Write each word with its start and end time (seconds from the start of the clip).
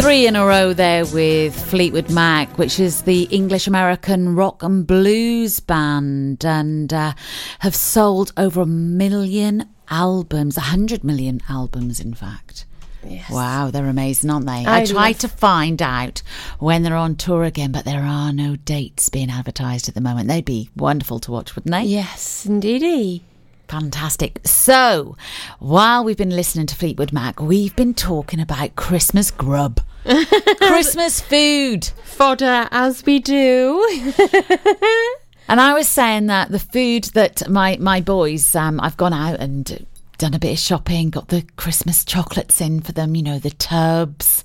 three 0.00 0.26
in 0.26 0.36
a 0.36 0.46
row 0.46 0.72
there 0.72 1.04
with 1.06 1.54
Fleetwood 1.70 2.10
Mac, 2.10 2.56
which 2.56 2.78
is 2.78 3.02
the 3.02 3.24
English 3.24 3.66
American 3.66 4.34
rock 4.36 4.62
and 4.62 4.86
blues 4.86 5.60
band, 5.60 6.44
and 6.44 6.92
uh, 6.92 7.12
have 7.60 7.74
sold 7.74 8.32
over 8.36 8.62
a 8.62 8.66
million 8.66 9.68
albums, 9.90 10.56
a 10.56 10.60
hundred 10.62 11.02
million 11.04 11.40
albums, 11.48 12.00
in 12.00 12.14
fact. 12.14 12.64
Yes. 13.04 13.30
Wow, 13.30 13.70
they're 13.70 13.86
amazing, 13.86 14.30
aren't 14.30 14.46
they? 14.46 14.64
I, 14.64 14.80
I 14.82 14.84
tried 14.84 15.08
love- 15.10 15.18
to 15.18 15.28
find 15.28 15.82
out 15.82 16.22
when 16.58 16.82
they're 16.82 16.96
on 16.96 17.16
tour 17.16 17.44
again, 17.44 17.72
but 17.72 17.84
there 17.84 18.02
are 18.02 18.32
no 18.32 18.56
dates 18.56 19.08
being 19.08 19.30
advertised 19.30 19.88
at 19.88 19.94
the 19.94 20.00
moment. 20.00 20.28
They'd 20.28 20.44
be 20.44 20.70
wonderful 20.76 21.18
to 21.20 21.32
watch, 21.32 21.54
wouldn't 21.56 21.72
they? 21.72 21.82
Yes, 21.82 22.46
indeedy. 22.46 23.24
Fantastic. 23.68 24.40
So, 24.44 25.16
while 25.58 26.02
we've 26.02 26.16
been 26.16 26.34
listening 26.34 26.66
to 26.68 26.74
Fleetwood 26.74 27.12
Mac, 27.12 27.40
we've 27.40 27.76
been 27.76 27.92
talking 27.94 28.40
about 28.40 28.76
Christmas 28.76 29.30
grub, 29.30 29.80
Christmas 30.60 31.20
food. 31.20 31.84
Fodder 32.04 32.68
as 32.70 33.04
we 33.04 33.18
do. 33.18 34.12
And 35.50 35.62
I 35.62 35.72
was 35.72 35.88
saying 35.88 36.26
that 36.26 36.50
the 36.50 36.58
food 36.58 37.04
that 37.14 37.48
my, 37.48 37.78
my 37.80 38.02
boys, 38.02 38.54
um, 38.54 38.78
I've 38.80 38.98
gone 38.98 39.14
out 39.14 39.40
and 39.40 39.86
done 40.18 40.34
a 40.34 40.38
bit 40.38 40.52
of 40.52 40.58
shopping, 40.58 41.08
got 41.08 41.28
the 41.28 41.42
Christmas 41.56 42.04
chocolates 42.04 42.60
in 42.60 42.82
for 42.82 42.92
them, 42.92 43.14
you 43.16 43.22
know, 43.22 43.38
the 43.38 43.48
tubs, 43.48 44.44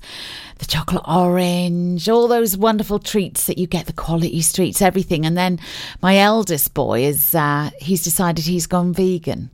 the 0.60 0.64
chocolate 0.64 1.02
orange, 1.06 2.08
all 2.08 2.26
those 2.26 2.56
wonderful 2.56 2.98
treats 2.98 3.46
that 3.46 3.58
you 3.58 3.66
get, 3.66 3.84
the 3.84 3.92
quality 3.92 4.42
treats, 4.42 4.80
everything. 4.80 5.26
And 5.26 5.36
then 5.36 5.60
my 6.00 6.16
eldest 6.16 6.72
boy 6.72 7.04
is, 7.04 7.34
uh, 7.34 7.68
he's 7.78 8.02
decided 8.02 8.46
he's 8.46 8.66
gone 8.66 8.94
vegan. 8.94 9.50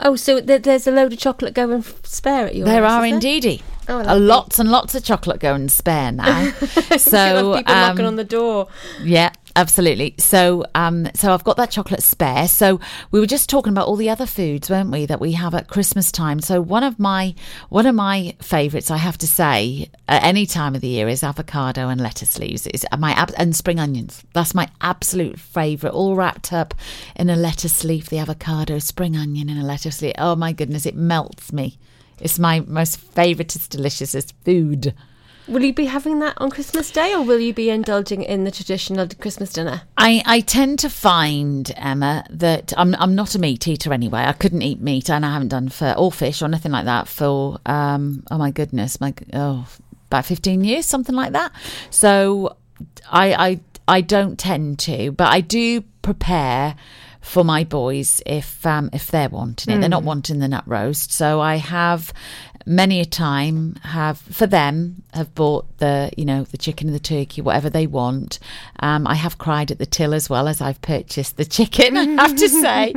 oh, 0.00 0.14
so 0.14 0.42
th- 0.42 0.62
there's 0.62 0.86
a 0.86 0.90
load 0.90 1.14
of 1.14 1.18
chocolate 1.18 1.54
going 1.54 1.82
spare 2.02 2.48
at 2.48 2.54
yours. 2.54 2.66
There 2.66 2.84
are 2.84 3.06
is 3.06 3.14
indeedy. 3.14 3.62
Oh, 3.90 4.00
Uh, 4.00 4.18
lots 4.18 4.58
and 4.58 4.70
lots 4.70 4.94
of 4.94 5.02
chocolate 5.04 5.40
going 5.40 5.68
spare 5.68 6.12
now. 6.24 6.52
So 6.98 7.56
people 7.56 7.74
knocking 7.74 8.00
um, 8.00 8.06
on 8.06 8.16
the 8.16 8.24
door. 8.24 8.68
Yeah, 9.02 9.30
absolutely. 9.56 10.14
So, 10.18 10.64
um, 10.74 11.08
so 11.14 11.32
I've 11.32 11.44
got 11.44 11.56
that 11.56 11.70
chocolate 11.70 12.02
spare. 12.02 12.46
So 12.48 12.78
we 13.10 13.20
were 13.20 13.26
just 13.26 13.48
talking 13.48 13.72
about 13.72 13.86
all 13.88 13.96
the 13.96 14.10
other 14.10 14.26
foods, 14.26 14.68
weren't 14.70 14.90
we, 14.90 15.06
that 15.06 15.20
we 15.20 15.32
have 15.32 15.54
at 15.54 15.68
Christmas 15.68 16.12
time. 16.12 16.40
So 16.40 16.60
one 16.60 16.82
of 16.84 16.98
my 16.98 17.34
one 17.68 17.86
of 17.86 17.94
my 17.94 18.34
favourites, 18.40 18.90
I 18.90 18.96
have 18.98 19.18
to 19.18 19.26
say, 19.26 19.88
at 20.08 20.22
any 20.22 20.46
time 20.46 20.74
of 20.74 20.80
the 20.82 20.88
year, 20.88 21.08
is 21.08 21.22
avocado 21.24 21.88
and 21.88 22.00
lettuce 22.00 22.38
leaves. 22.38 22.66
Is 22.68 22.86
my 22.98 23.12
ab- 23.12 23.34
and 23.38 23.56
spring 23.56 23.80
onions. 23.80 24.22
That's 24.34 24.54
my 24.54 24.68
absolute 24.80 25.38
favourite. 25.38 25.94
All 25.94 26.16
wrapped 26.16 26.52
up 26.52 26.74
in 27.16 27.30
a 27.30 27.36
lettuce 27.36 27.82
leaf. 27.84 28.08
The 28.08 28.18
avocado, 28.18 28.78
spring 28.78 29.16
onion, 29.16 29.48
and 29.48 29.60
a 29.60 29.64
lettuce 29.64 30.02
leaf. 30.02 30.14
Oh 30.18 30.36
my 30.36 30.52
goodness, 30.52 30.86
it 30.86 30.94
melts 30.96 31.52
me. 31.52 31.78
It's 32.20 32.38
my 32.38 32.60
most 32.60 33.00
favouriteest, 33.14 33.68
deliciousest 33.70 34.34
food. 34.44 34.94
Will 35.48 35.64
you 35.64 35.72
be 35.72 35.86
having 35.86 36.20
that 36.20 36.34
on 36.36 36.50
Christmas 36.50 36.92
Day 36.92 37.12
or 37.12 37.22
will 37.22 37.40
you 37.40 37.52
be 37.52 37.70
indulging 37.70 38.22
in 38.22 38.44
the 38.44 38.52
traditional 38.52 39.08
Christmas 39.18 39.52
dinner? 39.52 39.82
I, 39.96 40.22
I 40.24 40.40
tend 40.40 40.78
to 40.80 40.88
find 40.88 41.72
Emma 41.76 42.24
that 42.30 42.72
I'm 42.76 42.94
I'm 42.96 43.16
not 43.16 43.34
a 43.34 43.38
meat 43.40 43.66
eater 43.66 43.92
anyway. 43.92 44.20
I 44.20 44.32
couldn't 44.32 44.62
eat 44.62 44.80
meat, 44.80 45.10
and 45.10 45.26
I 45.26 45.32
haven't 45.32 45.48
done 45.48 45.68
for 45.68 45.92
or 45.98 46.12
fish 46.12 46.40
or 46.40 46.46
nothing 46.46 46.70
like 46.70 46.84
that 46.84 47.08
for 47.08 47.58
um 47.66 48.22
oh 48.30 48.38
my 48.38 48.52
goodness 48.52 49.00
my 49.00 49.12
oh 49.32 49.66
about 50.06 50.24
fifteen 50.24 50.62
years 50.62 50.86
something 50.86 51.16
like 51.16 51.32
that. 51.32 51.50
So 51.90 52.56
I 53.10 53.34
I 53.34 53.60
I 53.90 54.02
don't 54.02 54.38
tend 54.38 54.78
to, 54.80 55.10
but 55.10 55.32
I 55.32 55.40
do 55.40 55.80
prepare 56.02 56.76
for 57.20 57.44
my 57.44 57.64
boys 57.64 58.22
if 58.24 58.64
um 58.64 58.88
if 58.92 59.08
they're 59.08 59.28
wanting 59.28 59.74
it. 59.74 59.80
They're 59.80 59.88
not 59.88 60.04
wanting 60.04 60.38
the 60.38 60.48
nut 60.48 60.64
roast, 60.66 61.12
so 61.12 61.40
I 61.40 61.56
have 61.56 62.12
many 62.66 63.00
a 63.00 63.04
time 63.04 63.74
have 63.82 64.18
for 64.18 64.46
them 64.46 65.02
have 65.14 65.34
bought 65.34 65.66
the 65.78 66.10
you 66.16 66.24
know 66.24 66.44
the 66.44 66.58
chicken 66.58 66.88
and 66.88 66.94
the 66.94 67.00
turkey 67.00 67.40
whatever 67.40 67.70
they 67.70 67.86
want 67.86 68.38
um, 68.80 69.06
i 69.06 69.14
have 69.14 69.38
cried 69.38 69.70
at 69.70 69.78
the 69.78 69.86
till 69.86 70.12
as 70.14 70.28
well 70.28 70.46
as 70.46 70.60
i've 70.60 70.80
purchased 70.82 71.36
the 71.36 71.44
chicken 71.44 71.96
i 71.96 72.04
have 72.22 72.36
to 72.36 72.48
say 72.66 72.94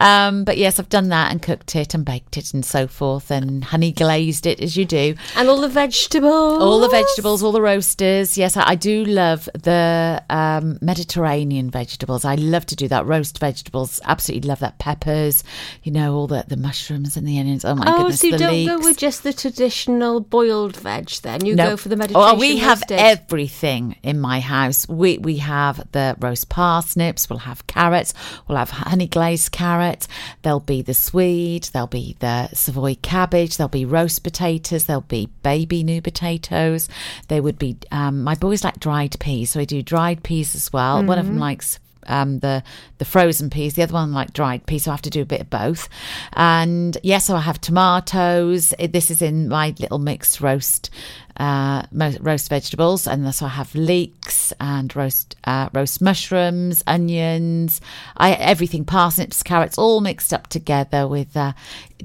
um, 0.00 0.44
but 0.44 0.58
yes 0.58 0.78
i've 0.78 0.88
done 0.88 1.08
that 1.10 1.30
and 1.30 1.42
cooked 1.42 1.74
it 1.76 1.94
and 1.94 2.04
baked 2.04 2.36
it 2.36 2.52
and 2.52 2.64
so 2.64 2.86
forth 2.86 3.30
and 3.30 3.64
honey 3.64 3.92
glazed 3.92 4.46
it 4.46 4.60
as 4.60 4.76
you 4.76 4.84
do 4.84 5.14
And 5.36 5.48
all 5.48 5.60
the 5.60 5.68
vegetables. 5.68 6.62
all 6.62 6.80
the 6.80 6.88
vegetables, 6.88 7.42
all 7.42 7.52
the 7.52 7.62
roasters. 7.62 8.36
Yes, 8.36 8.56
I, 8.56 8.70
I 8.70 8.74
do 8.74 9.04
love 9.04 9.48
the 9.54 10.22
um, 10.30 10.78
Mediterranean 10.82 11.70
vegetables. 11.70 12.24
I 12.24 12.34
love 12.34 12.66
to 12.66 12.76
do 12.76 12.88
that. 12.88 13.06
Roast 13.06 13.38
vegetables, 13.38 14.00
absolutely 14.04 14.48
love 14.48 14.60
that. 14.60 14.78
Peppers, 14.78 15.44
you 15.82 15.92
know, 15.92 16.14
all 16.14 16.26
the, 16.26 16.44
the 16.48 16.56
mushrooms 16.56 17.16
and 17.16 17.26
the 17.26 17.38
onions. 17.38 17.64
Oh 17.64 17.74
my 17.74 17.84
Oh, 17.86 17.96
goodness, 17.98 18.20
so 18.20 18.26
you 18.26 18.32
the 18.32 18.38
don't 18.38 18.66
go 18.66 18.74
leeks. 18.76 18.84
with 18.86 18.98
just 18.98 19.13
the 19.20 19.32
traditional 19.32 20.20
boiled 20.20 20.76
veg 20.76 21.08
then? 21.22 21.44
You 21.44 21.56
go 21.56 21.76
for 21.76 21.88
the 21.88 21.94
Oh, 21.94 21.98
Mediterranean 21.98 22.38
we 22.38 22.58
have 22.58 22.80
roasted. 22.80 22.98
everything 22.98 23.96
in 24.02 24.20
my 24.20 24.40
house. 24.40 24.88
We 24.88 25.18
we 25.18 25.38
have 25.38 25.86
the 25.92 26.16
roast 26.20 26.48
parsnips. 26.48 27.28
We'll 27.28 27.38
have 27.40 27.66
carrots. 27.66 28.14
We'll 28.46 28.58
have 28.58 28.70
honey 28.70 29.06
glazed 29.06 29.52
carrots. 29.52 30.08
There'll 30.42 30.60
be 30.60 30.82
the 30.82 30.94
swede. 30.94 31.64
There'll 31.72 31.86
be 31.86 32.16
the 32.20 32.48
Savoy 32.54 32.96
cabbage. 33.02 33.56
There'll 33.56 33.68
be 33.68 33.84
roast 33.84 34.22
potatoes. 34.22 34.84
There'll 34.86 35.00
be 35.02 35.26
baby 35.42 35.82
new 35.82 36.00
potatoes. 36.02 36.88
There 37.28 37.42
would 37.42 37.58
be. 37.58 37.76
Um, 37.90 38.22
my 38.22 38.34
boys 38.34 38.64
like 38.64 38.80
dried 38.80 39.18
peas, 39.20 39.50
so 39.50 39.60
I 39.60 39.64
do 39.64 39.82
dried 39.82 40.22
peas 40.22 40.54
as 40.54 40.72
well. 40.72 40.96
One 40.96 41.06
Mm-hmm. 41.06 41.18
of 41.20 41.26
them 41.26 41.38
likes 41.38 41.78
um, 42.06 42.40
the 42.40 42.62
the 42.98 43.04
frozen 43.04 43.50
peas. 43.50 43.74
The 43.74 43.82
other 43.82 43.94
one 43.94 44.12
like 44.12 44.32
dried 44.32 44.66
peas, 44.66 44.84
so 44.84 44.90
I 44.90 44.94
have 44.94 45.02
to 45.02 45.10
do 45.10 45.22
a 45.22 45.26
bit 45.26 45.40
of 45.40 45.50
both. 45.50 45.88
And 46.34 46.96
yes, 47.02 47.26
so 47.26 47.36
I 47.36 47.40
have 47.40 47.60
tomatoes. 47.60 48.74
This 48.78 49.10
is 49.10 49.22
in 49.22 49.48
my 49.48 49.74
little 49.78 49.98
mixed 49.98 50.40
roast 50.40 50.90
uh, 51.36 51.82
roast 51.92 52.48
vegetables, 52.48 53.06
and 53.06 53.34
so 53.34 53.46
I 53.46 53.50
have 53.50 53.74
leeks 53.74 54.52
and 54.60 54.94
roast 54.94 55.36
uh, 55.44 55.68
roast 55.72 56.00
mushrooms, 56.00 56.82
onions, 56.86 57.80
I 58.16 58.32
everything 58.32 58.84
parsnips, 58.84 59.42
carrots, 59.42 59.78
all 59.78 60.00
mixed 60.00 60.32
up 60.32 60.48
together 60.48 61.08
with. 61.08 61.36
Uh, 61.36 61.52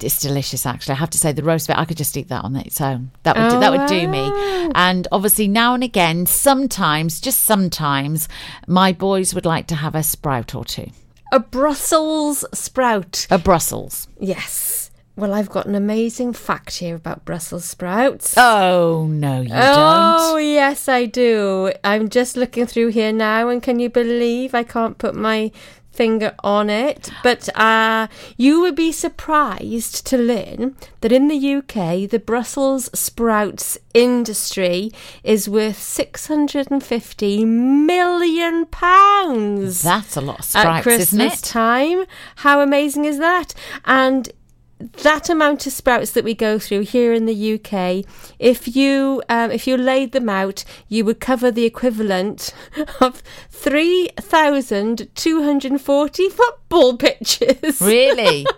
it's 0.01 0.21
delicious, 0.21 0.65
actually. 0.65 0.93
I 0.93 0.97
have 0.97 1.09
to 1.09 1.17
say 1.17 1.33
the 1.33 1.43
roast. 1.43 1.69
I 1.69 1.83
could 1.83 1.97
just 1.97 2.15
eat 2.15 2.29
that 2.29 2.45
on 2.45 2.55
its 2.55 2.79
own. 2.79 3.11
That 3.23 3.35
would 3.35 3.51
Oh, 3.51 3.59
that 3.59 3.71
would 3.71 3.87
do 3.87 4.07
me. 4.07 4.31
And 4.75 5.07
obviously, 5.11 5.47
now 5.47 5.73
and 5.73 5.83
again, 5.83 6.25
sometimes, 6.25 7.19
just 7.19 7.41
sometimes, 7.41 8.29
my 8.67 8.93
boys 8.93 9.33
would 9.35 9.45
like 9.45 9.67
to 9.67 9.75
have 9.75 9.95
a 9.95 10.03
sprout 10.03 10.55
or 10.55 10.63
two. 10.63 10.91
A 11.31 11.39
Brussels 11.39 12.45
sprout. 12.53 13.27
A 13.29 13.37
Brussels. 13.37 14.07
Yes. 14.19 14.88
Well, 15.19 15.33
I've 15.33 15.49
got 15.49 15.65
an 15.65 15.75
amazing 15.75 16.31
fact 16.33 16.77
here 16.77 16.95
about 16.95 17.25
Brussels 17.25 17.65
sprouts. 17.65 18.35
Oh, 18.37 19.05
no, 19.09 19.41
you 19.41 19.49
Oh, 19.53 19.53
don't. 19.53 20.33
Oh, 20.33 20.37
yes, 20.37 20.87
I 20.87 21.05
do. 21.05 21.73
I'm 21.83 22.07
just 22.09 22.37
looking 22.37 22.65
through 22.65 22.87
here 22.89 23.11
now, 23.11 23.49
and 23.49 23.61
can 23.61 23.79
you 23.79 23.89
believe 23.89 24.55
I 24.55 24.63
can't 24.63 24.97
put 24.97 25.15
my 25.15 25.51
finger 25.91 26.33
on 26.41 26.69
it? 26.69 27.09
But 27.21 27.49
uh, 27.57 28.07
you 28.37 28.61
would 28.61 28.75
be 28.75 28.93
surprised 28.93 30.05
to 30.07 30.17
learn 30.17 30.77
that 31.01 31.11
in 31.11 31.27
the 31.27 31.55
UK, 31.55 32.09
the 32.09 32.21
Brussels 32.25 32.89
sprouts 32.97 33.77
industry 33.93 34.91
is 35.23 35.49
worth 35.49 35.81
650 35.81 37.43
million 37.43 38.65
pounds 38.67 39.81
That's 39.81 40.15
a 40.15 40.21
lot 40.21 40.35
of 40.39 40.45
at 40.55 40.61
sprouts, 40.61 40.87
isn't 40.87 41.19
Christmas 41.19 41.41
it? 41.41 41.45
time. 41.45 42.05
How 42.37 42.61
amazing 42.61 43.03
is 43.03 43.17
that? 43.17 43.53
And 43.83 44.31
that 44.79 45.29
amount 45.29 45.65
of 45.67 45.73
sprouts 45.73 46.11
that 46.11 46.23
we 46.23 46.33
go 46.33 46.57
through 46.57 46.81
here 46.81 47.13
in 47.13 47.25
the 47.25 47.53
UK, 47.55 48.05
if 48.39 48.75
you 48.75 49.21
um, 49.29 49.51
if 49.51 49.67
you 49.67 49.75
laid 49.77 50.13
them 50.13 50.29
out, 50.29 50.63
you 50.87 51.03
would 51.05 51.19
cover 51.19 51.51
the 51.51 51.65
equivalent 51.65 52.53
of 53.01 53.21
three 53.49 54.09
thousand 54.19 55.09
two 55.15 55.43
hundred 55.43 55.71
and 55.71 55.81
forty 55.81 56.29
football 56.29 56.95
pitches. 56.97 57.81
Really? 57.81 58.45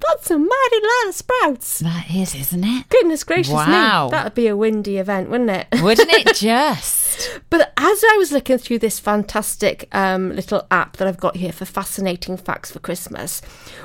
That's 0.00 0.30
a 0.30 0.38
mighty 0.38 0.80
lot 0.82 1.08
of 1.08 1.14
sprouts. 1.14 1.78
that 1.78 2.10
is, 2.10 2.34
isn't 2.34 2.62
it? 2.64 2.88
Goodness 2.90 3.24
gracious 3.24 3.54
Wow. 3.54 4.06
me, 4.06 4.10
that'd 4.10 4.34
be 4.34 4.46
a 4.46 4.56
windy 4.56 4.98
event, 4.98 5.30
wouldn't 5.30 5.50
it? 5.50 5.66
Wouldn't 5.82 6.12
it 6.12 6.36
just? 6.36 7.40
But 7.48 7.72
as 7.76 8.04
I 8.10 8.16
was 8.18 8.32
looking 8.32 8.58
through 8.58 8.80
this 8.80 8.98
fantastic 8.98 9.88
um, 9.92 10.34
little 10.34 10.66
app 10.70 10.96
that 10.98 11.08
I've 11.08 11.16
got 11.20 11.36
here 11.36 11.52
for 11.52 11.64
fascinating 11.64 12.36
facts 12.36 12.70
for 12.70 12.80
Christmas, 12.80 13.40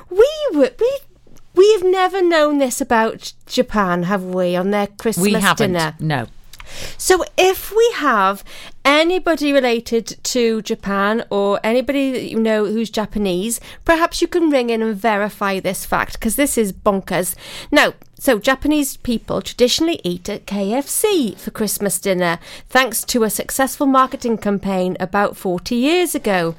we 0.09 0.29
were 0.53 0.71
we 0.79 1.00
we 1.57 1.71
have 1.74 1.83
never 1.83 2.21
known 2.24 2.59
this 2.59 2.80
about 2.80 3.33
Japan, 3.48 4.04
have 4.04 4.24
we? 4.24 4.56
On 4.56 4.71
their 4.71 4.88
Christmas 4.88 5.24
We 5.24 5.33
haven't. 5.33 5.74
dinner, 5.74 5.95
No. 6.00 6.27
So 6.97 7.23
if 7.37 7.71
we 7.75 7.91
have 7.95 8.43
anybody 8.83 9.51
related 9.51 10.17
to 10.23 10.61
Japan 10.61 11.25
or 11.29 11.59
anybody 11.63 12.11
that 12.11 12.23
you 12.23 12.39
know 12.39 12.65
who's 12.65 12.89
Japanese, 12.89 13.59
perhaps 13.83 14.21
you 14.21 14.27
can 14.27 14.49
ring 14.49 14.69
in 14.69 14.81
and 14.81 14.95
verify 14.95 15.59
this 15.59 15.85
fact 15.85 16.13
because 16.13 16.37
this 16.37 16.57
is 16.57 16.71
bonkers. 16.71 17.35
Now, 17.71 17.93
so 18.19 18.39
Japanese 18.39 18.97
people 18.97 19.41
traditionally 19.41 19.99
eat 20.03 20.27
at 20.27 20.47
KFC 20.47 21.37
for 21.37 21.51
Christmas 21.51 21.99
dinner 21.99 22.39
thanks 22.67 23.03
to 23.03 23.23
a 23.23 23.29
successful 23.29 23.85
marketing 23.85 24.39
campaign 24.39 24.97
about 24.99 25.37
40 25.37 25.75
years 25.75 26.15
ago. 26.15 26.55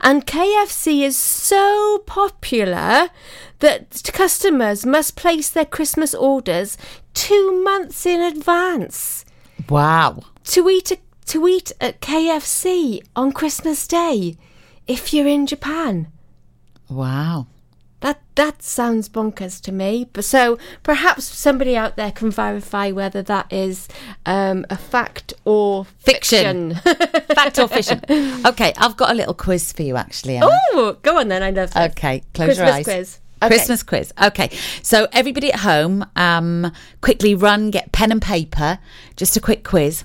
And 0.00 0.26
KFC 0.26 1.02
is 1.02 1.16
so 1.16 2.02
popular 2.06 3.08
that 3.58 4.10
customers 4.12 4.86
must 4.86 5.16
place 5.16 5.50
their 5.50 5.64
Christmas 5.64 6.14
orders 6.14 6.76
2 7.14 7.64
months 7.64 8.06
in 8.06 8.20
advance 8.20 9.24
Wow. 9.70 10.24
to 10.44 10.68
eat 10.68 10.90
a, 10.90 10.98
to 11.26 11.46
eat 11.48 11.72
at 11.80 12.00
KFC 12.00 13.02
on 13.14 13.32
Christmas 13.32 13.86
Day 13.86 14.36
if 14.86 15.14
you're 15.14 15.26
in 15.28 15.46
Japan. 15.46 16.08
Wow. 16.88 17.46
That 18.00 18.22
that 18.34 18.62
sounds 18.62 19.08
bonkers 19.10 19.60
to 19.62 19.72
me. 19.72 20.08
But 20.12 20.24
so 20.24 20.58
perhaps 20.82 21.24
somebody 21.24 21.76
out 21.76 21.96
there 21.96 22.10
can 22.10 22.30
verify 22.30 22.90
whether 22.90 23.20
that 23.22 23.52
is 23.52 23.88
um, 24.24 24.64
a 24.70 24.76
fact 24.78 25.34
or 25.44 25.84
Fiction. 25.84 26.74
fiction. 26.76 26.96
Fact 27.34 27.58
or 27.58 27.68
fiction? 27.68 28.00
Okay, 28.46 28.72
I've 28.78 28.96
got 28.96 29.10
a 29.10 29.14
little 29.14 29.34
quiz 29.34 29.72
for 29.72 29.82
you 29.82 29.96
actually. 29.96 30.40
Oh, 30.42 30.96
go 31.02 31.18
on 31.18 31.28
then. 31.28 31.42
I 31.42 31.50
love 31.50 31.72
this. 31.72 31.90
Okay, 31.92 32.22
close 32.34 32.56
your 32.56 32.66
eyes. 32.66 32.84
quiz. 32.84 33.18
Okay. 33.42 33.56
Christmas 33.56 33.82
quiz. 33.82 34.12
Okay, 34.22 34.50
so 34.82 35.08
everybody 35.12 35.52
at 35.52 35.60
home, 35.60 36.04
um, 36.16 36.72
quickly 37.00 37.34
run, 37.34 37.70
get 37.70 37.90
pen 37.92 38.12
and 38.12 38.20
paper. 38.20 38.78
Just 39.16 39.36
a 39.36 39.40
quick 39.40 39.64
quiz, 39.64 40.04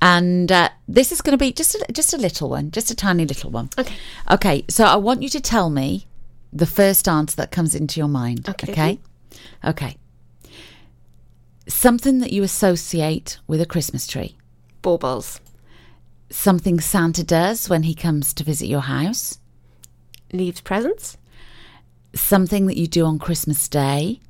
and 0.00 0.50
uh, 0.52 0.68
this 0.86 1.10
is 1.10 1.20
going 1.20 1.32
to 1.32 1.42
be 1.44 1.52
just 1.52 1.74
a, 1.74 1.92
just 1.92 2.14
a 2.14 2.18
little 2.18 2.48
one, 2.50 2.70
just 2.70 2.90
a 2.90 2.94
tiny 2.94 3.24
little 3.24 3.50
one. 3.50 3.68
Okay. 3.78 3.96
Okay. 4.30 4.64
So 4.68 4.84
I 4.84 4.96
want 4.96 5.22
you 5.22 5.28
to 5.30 5.40
tell 5.40 5.70
me 5.70 6.06
the 6.52 6.66
first 6.66 7.08
answer 7.08 7.36
that 7.36 7.50
comes 7.50 7.74
into 7.74 8.00
your 8.00 8.08
mind. 8.08 8.48
Okay, 8.48 8.72
Okay. 8.72 8.98
Okay. 9.64 9.96
Something 11.66 12.20
that 12.20 12.32
you 12.32 12.42
associate 12.42 13.38
with 13.46 13.60
a 13.60 13.66
Christmas 13.66 14.06
tree. 14.06 14.36
Baubles. 14.80 15.40
Something 16.30 16.80
Santa 16.80 17.22
does 17.22 17.68
when 17.68 17.82
he 17.82 17.94
comes 17.94 18.32
to 18.34 18.44
visit 18.44 18.66
your 18.68 18.80
house. 18.82 19.38
Leaves 20.32 20.62
presents. 20.62 21.17
Something 22.14 22.66
that 22.66 22.76
you 22.76 22.86
do 22.86 23.04
on 23.04 23.18
Christmas 23.18 23.68
Day. 23.68 24.20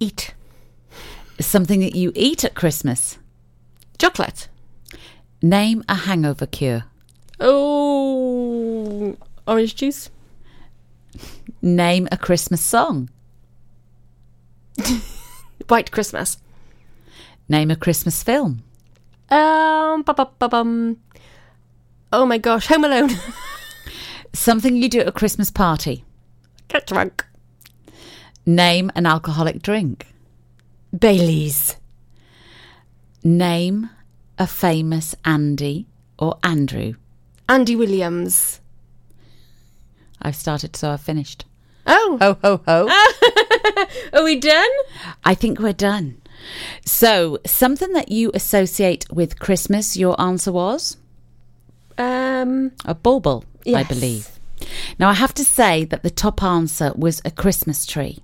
Eat. 0.00 0.34
Something 1.40 1.80
that 1.80 1.94
you 1.94 2.12
eat 2.14 2.44
at 2.44 2.54
Christmas. 2.54 3.18
Chocolate. 3.98 4.48
Name 5.40 5.82
a 5.88 5.94
hangover 5.94 6.46
cure. 6.46 6.84
Oh, 7.40 9.16
orange 9.46 9.74
juice. 9.74 10.10
Name 11.60 12.08
a 12.10 12.16
Christmas 12.16 12.60
song. 12.60 13.10
White 15.68 15.90
Christmas. 15.90 16.38
Name 17.48 17.70
a 17.70 17.76
Christmas 17.76 18.22
film. 18.22 18.62
Um, 19.30 20.02
ba 20.02 20.14
ba 20.14 20.30
ba 20.38 20.48
bum. 20.48 20.98
Oh 22.12 22.26
my 22.26 22.38
gosh, 22.38 22.66
Home 22.66 22.84
Alone. 22.84 23.10
Something 24.32 24.76
you 24.76 24.88
do 24.88 25.00
at 25.00 25.08
a 25.08 25.12
Christmas 25.12 25.50
party. 25.50 26.04
Get 26.72 26.86
drunk. 26.86 27.26
Name 28.46 28.90
an 28.94 29.04
alcoholic 29.06 29.60
drink. 29.62 30.06
Bailey's. 30.98 31.76
Name 33.22 33.90
a 34.38 34.46
famous 34.46 35.14
Andy 35.24 35.86
or 36.18 36.38
Andrew. 36.42 36.94
Andy 37.48 37.76
Williams. 37.76 38.60
I've 40.20 40.34
started, 40.36 40.74
so 40.76 40.90
I've 40.90 41.00
finished. 41.02 41.44
Oh, 41.86 42.16
Ho, 42.20 42.38
ho, 42.42 42.60
ho. 42.66 43.86
are 44.18 44.24
we 44.24 44.38
done? 44.40 44.70
I 45.24 45.34
think 45.34 45.58
we're 45.58 45.72
done. 45.72 46.16
So, 46.86 47.38
something 47.44 47.92
that 47.92 48.10
you 48.10 48.30
associate 48.34 49.04
with 49.12 49.38
Christmas, 49.38 49.96
your 49.96 50.18
answer 50.20 50.50
was 50.52 50.96
Um, 51.98 52.72
a 52.84 52.94
bauble, 52.94 53.44
I 53.66 53.82
believe. 53.84 54.28
Now, 54.98 55.08
I 55.08 55.14
have 55.14 55.34
to 55.34 55.44
say 55.44 55.84
that 55.86 56.02
the 56.02 56.10
top 56.10 56.42
answer 56.42 56.92
was 56.96 57.20
a 57.24 57.30
Christmas 57.30 57.86
tree. 57.86 58.18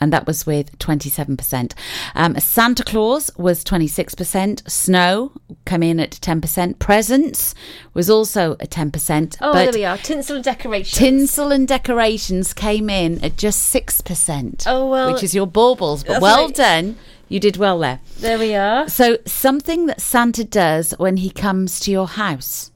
And 0.00 0.12
that 0.12 0.26
was 0.26 0.44
with 0.44 0.76
27%. 0.80 1.74
Um, 2.16 2.36
Santa 2.40 2.82
Claus 2.82 3.30
was 3.36 3.62
26%. 3.62 4.68
Snow 4.68 5.30
came 5.64 5.84
in 5.84 6.00
at 6.00 6.10
10%. 6.12 6.80
Presents 6.80 7.54
was 7.94 8.10
also 8.10 8.54
a 8.54 8.66
10%. 8.66 9.36
oh, 9.40 9.52
there 9.52 9.72
we 9.72 9.84
are. 9.84 9.96
Tinsel 9.98 10.36
and 10.36 10.44
decorations. 10.44 10.98
Tinsel 10.98 11.52
and 11.52 11.68
decorations 11.68 12.52
came 12.52 12.90
in 12.90 13.22
at 13.22 13.36
just 13.36 13.72
6%. 13.72 14.64
Oh, 14.66 14.88
well, 14.88 15.12
Which 15.12 15.22
is 15.22 15.36
your 15.36 15.46
baubles. 15.46 16.02
But 16.02 16.20
well 16.20 16.46
right. 16.46 16.54
done. 16.54 16.96
You 17.28 17.38
did 17.38 17.56
well 17.56 17.78
there. 17.78 18.00
there 18.18 18.38
we 18.40 18.56
are. 18.56 18.88
So, 18.88 19.18
something 19.24 19.86
that 19.86 20.00
Santa 20.00 20.42
does 20.44 20.90
when 20.98 21.18
he 21.18 21.30
comes 21.30 21.78
to 21.80 21.92
your 21.92 22.08
house. 22.08 22.72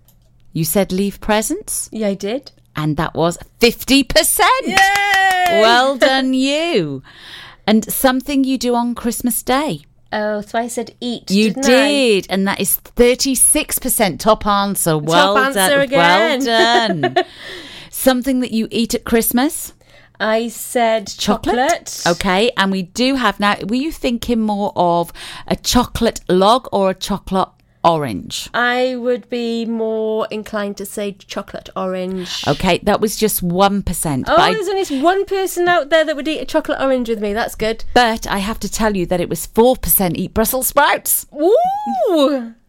You 0.53 0.65
said 0.65 0.93
leave 0.93 1.21
presents, 1.21 1.91
Yeah, 1.93 2.09
I 2.09 2.15
did. 2.15 2.53
And 2.77 2.97
that 2.97 3.15
was 3.15 3.39
50%. 3.61 4.41
Yay! 4.65 5.61
Well 5.61 5.97
done, 5.99 6.35
you. 6.35 7.03
And 7.67 7.91
something 7.91 8.45
you 8.45 8.59
do 8.59 8.75
on 8.75 8.95
Christmas 8.95 9.43
Day. 9.43 9.87
Oh, 10.13 10.41
so 10.41 10.59
I 10.59 10.69
said 10.69 10.95
eat. 11.01 11.31
You 11.31 11.53
didn't 11.53 12.31
I? 12.31 12.33
and 12.33 12.47
that 12.47 12.61
is 12.61 12.79
36% 12.79 14.21
top 14.21 14.47
answer. 14.47 14.97
Well 14.97 15.37
answer 15.37 15.55
done. 15.55 15.81
again. 15.81 16.45
Well 16.45 17.11
done. 17.11 17.17
something 17.91 18.41
that 18.41 18.53
you 18.53 18.69
eat 18.71 18.95
at 18.95 19.05
Christmas. 19.05 19.73
I 20.19 20.49
said 20.49 21.09
chocolate. 21.09 22.03
Okay, 22.07 22.51
and 22.57 22.73
we 22.73 22.83
do 22.83 23.17
have 23.17 23.39
now. 23.39 23.57
Were 23.69 23.75
you 23.75 23.93
thinking 23.93 24.41
more 24.41 24.73
of 24.75 25.13
a 25.47 25.57
chocolate 25.57 26.21
log 26.29 26.69
or 26.73 26.91
a 26.91 26.95
chocolate 26.95 27.49
orange? 27.87 28.51
I 28.53 28.97
would 28.97 29.29
be 29.31 29.65
more 29.65 30.27
inclined 30.31 30.77
to 30.79 30.85
say 30.85 31.13
chocolate 31.13 31.71
orange. 31.77 32.45
Okay, 32.47 32.79
that 32.83 33.01
was 33.01 33.17
just 33.17 33.43
1%. 33.47 34.25
Oh, 34.27 34.37
I, 34.37 34.53
there's 34.53 34.69
only 34.69 35.01
one 35.03 35.25
person 35.25 35.69
out 35.69 35.89
there 35.91 36.05
that 36.05 36.17
would 36.17 36.29
eat 36.29 36.41
a 36.41 36.45
chocolate 36.45 36.81
orange 36.81 37.09
with 37.09 37.21
me. 37.21 37.33
That's 37.33 37.55
good. 37.55 37.85
but 37.95 38.27
I 38.27 38.39
have 38.39 38.59
to 38.61 38.71
tell 38.71 38.97
you 38.97 39.07
that 39.07 39.21
it 39.21 39.29
was 39.29 39.47
4% 39.47 40.17
eat 40.17 40.35
Brussels 40.35 40.67
sprouts. 40.67 41.27
Ooh! 41.35 42.55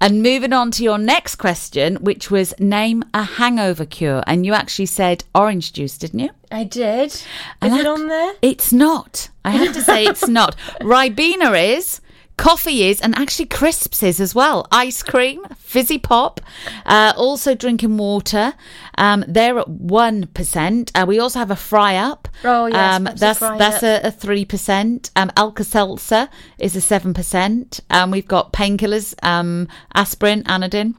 And 0.00 0.22
moving 0.22 0.52
on 0.52 0.70
to 0.72 0.82
your 0.84 0.98
next 0.98 1.36
question, 1.36 1.96
which 1.96 2.30
was 2.30 2.52
name 2.58 3.02
a 3.14 3.22
hangover 3.22 3.86
cure. 3.86 4.22
And 4.26 4.44
you 4.44 4.52
actually 4.54 4.86
said 4.86 5.24
orange 5.34 5.72
juice, 5.72 5.96
didn't 5.96 6.20
you? 6.20 6.30
I 6.50 6.64
did. 6.64 7.12
Is 7.12 7.24
And 7.62 7.74
it 7.74 7.86
I- 7.86 7.90
on 7.90 8.08
there? 8.08 8.32
It's 8.42 8.72
not. 8.72 9.30
I 9.44 9.50
have 9.50 9.72
to 9.74 9.80
say 9.82 10.04
it's 10.04 10.28
not. 10.40 10.56
Ribena 10.80 11.76
is, 11.76 12.00
coffee 12.36 12.84
is, 12.84 13.00
and 13.00 13.14
actually 13.16 13.46
crisps 13.46 14.02
is 14.02 14.20
as 14.20 14.34
well. 14.34 14.66
Ice 14.70 15.02
cream, 15.02 15.44
fizzy 15.56 15.98
pop, 15.98 16.40
uh, 16.84 17.12
also 17.16 17.54
drinking 17.54 17.96
water. 17.96 18.54
Um, 18.98 19.24
they're 19.26 19.58
at 19.58 19.68
one 19.68 20.26
percent. 20.28 20.92
Uh, 20.94 21.04
we 21.06 21.18
also 21.18 21.38
have 21.38 21.50
a 21.50 21.56
fry 21.56 21.96
up. 21.96 22.28
Oh, 22.44 22.66
yes, 22.66 22.96
um, 22.96 23.04
that's 23.16 23.38
Fry 23.38 23.58
that's 23.58 23.82
Up. 23.82 24.04
a 24.04 24.10
three 24.10 24.44
percent. 24.44 25.10
Um, 25.16 25.30
Alka 25.36 25.64
Seltzer 25.64 26.28
is 26.58 26.76
a 26.76 26.80
seven 26.80 27.14
percent. 27.14 27.80
Um, 27.90 28.10
we've 28.10 28.28
got 28.28 28.52
painkillers, 28.52 29.14
um, 29.22 29.68
aspirin, 29.94 30.42
Anadin. 30.44 30.94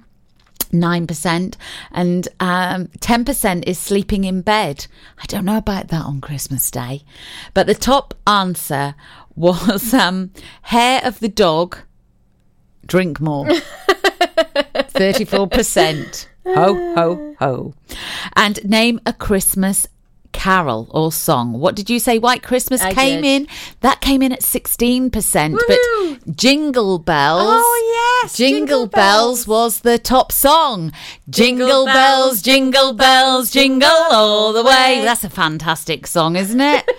9% 0.71 1.55
and 1.93 2.27
um, 2.41 2.87
10% 2.99 3.63
is 3.65 3.79
sleeping 3.79 4.25
in 4.25 4.41
bed. 4.41 4.87
I 5.17 5.25
don't 5.25 5.45
know 5.45 5.57
about 5.57 5.87
that 5.89 6.03
on 6.03 6.19
Christmas 6.19 6.69
Day. 6.69 7.03
But 7.53 7.67
the 7.67 7.73
top 7.73 8.13
answer 8.27 8.95
was 9.37 9.93
um, 9.93 10.31
hair 10.63 10.99
of 11.03 11.19
the 11.19 11.29
dog, 11.29 11.77
drink 12.85 13.21
more. 13.21 13.45
34%. 14.97 16.27
Ho, 16.45 16.93
ho, 16.95 17.35
ho. 17.39 17.73
And 18.35 18.63
name 18.65 18.99
a 19.05 19.13
Christmas 19.13 19.87
carol 20.31 20.87
or 20.91 21.11
song. 21.11 21.53
What 21.53 21.75
did 21.75 21.89
you 21.89 21.99
say? 21.99 22.19
White 22.19 22.43
Christmas 22.43 22.81
I 22.81 22.93
came 22.93 23.21
did. 23.23 23.41
in. 23.43 23.47
That 23.81 24.01
came 24.01 24.21
in 24.21 24.31
at 24.31 24.41
16%. 24.41 25.09
Woohoo! 25.11 26.19
But 26.25 26.35
Jingle 26.35 26.99
Bells. 26.99 27.41
Oh, 27.43 28.21
yes, 28.23 28.37
Jingle, 28.37 28.59
Jingle 28.59 28.87
Bells. 28.87 29.45
Bells. 29.45 29.47
was 29.47 29.79
the 29.81 29.97
top 29.99 30.31
song. 30.31 30.91
Jingle, 31.29 31.67
Jingle 31.67 31.85
bells, 31.85 31.95
bells, 31.95 32.41
jingle 32.41 32.93
bells, 32.93 33.51
jingle 33.51 33.89
all 34.11 34.53
the 34.53 34.63
way. 34.63 35.01
That's 35.03 35.23
a 35.23 35.29
fantastic 35.29 36.07
song, 36.07 36.35
isn't 36.35 36.61
it? 36.61 36.89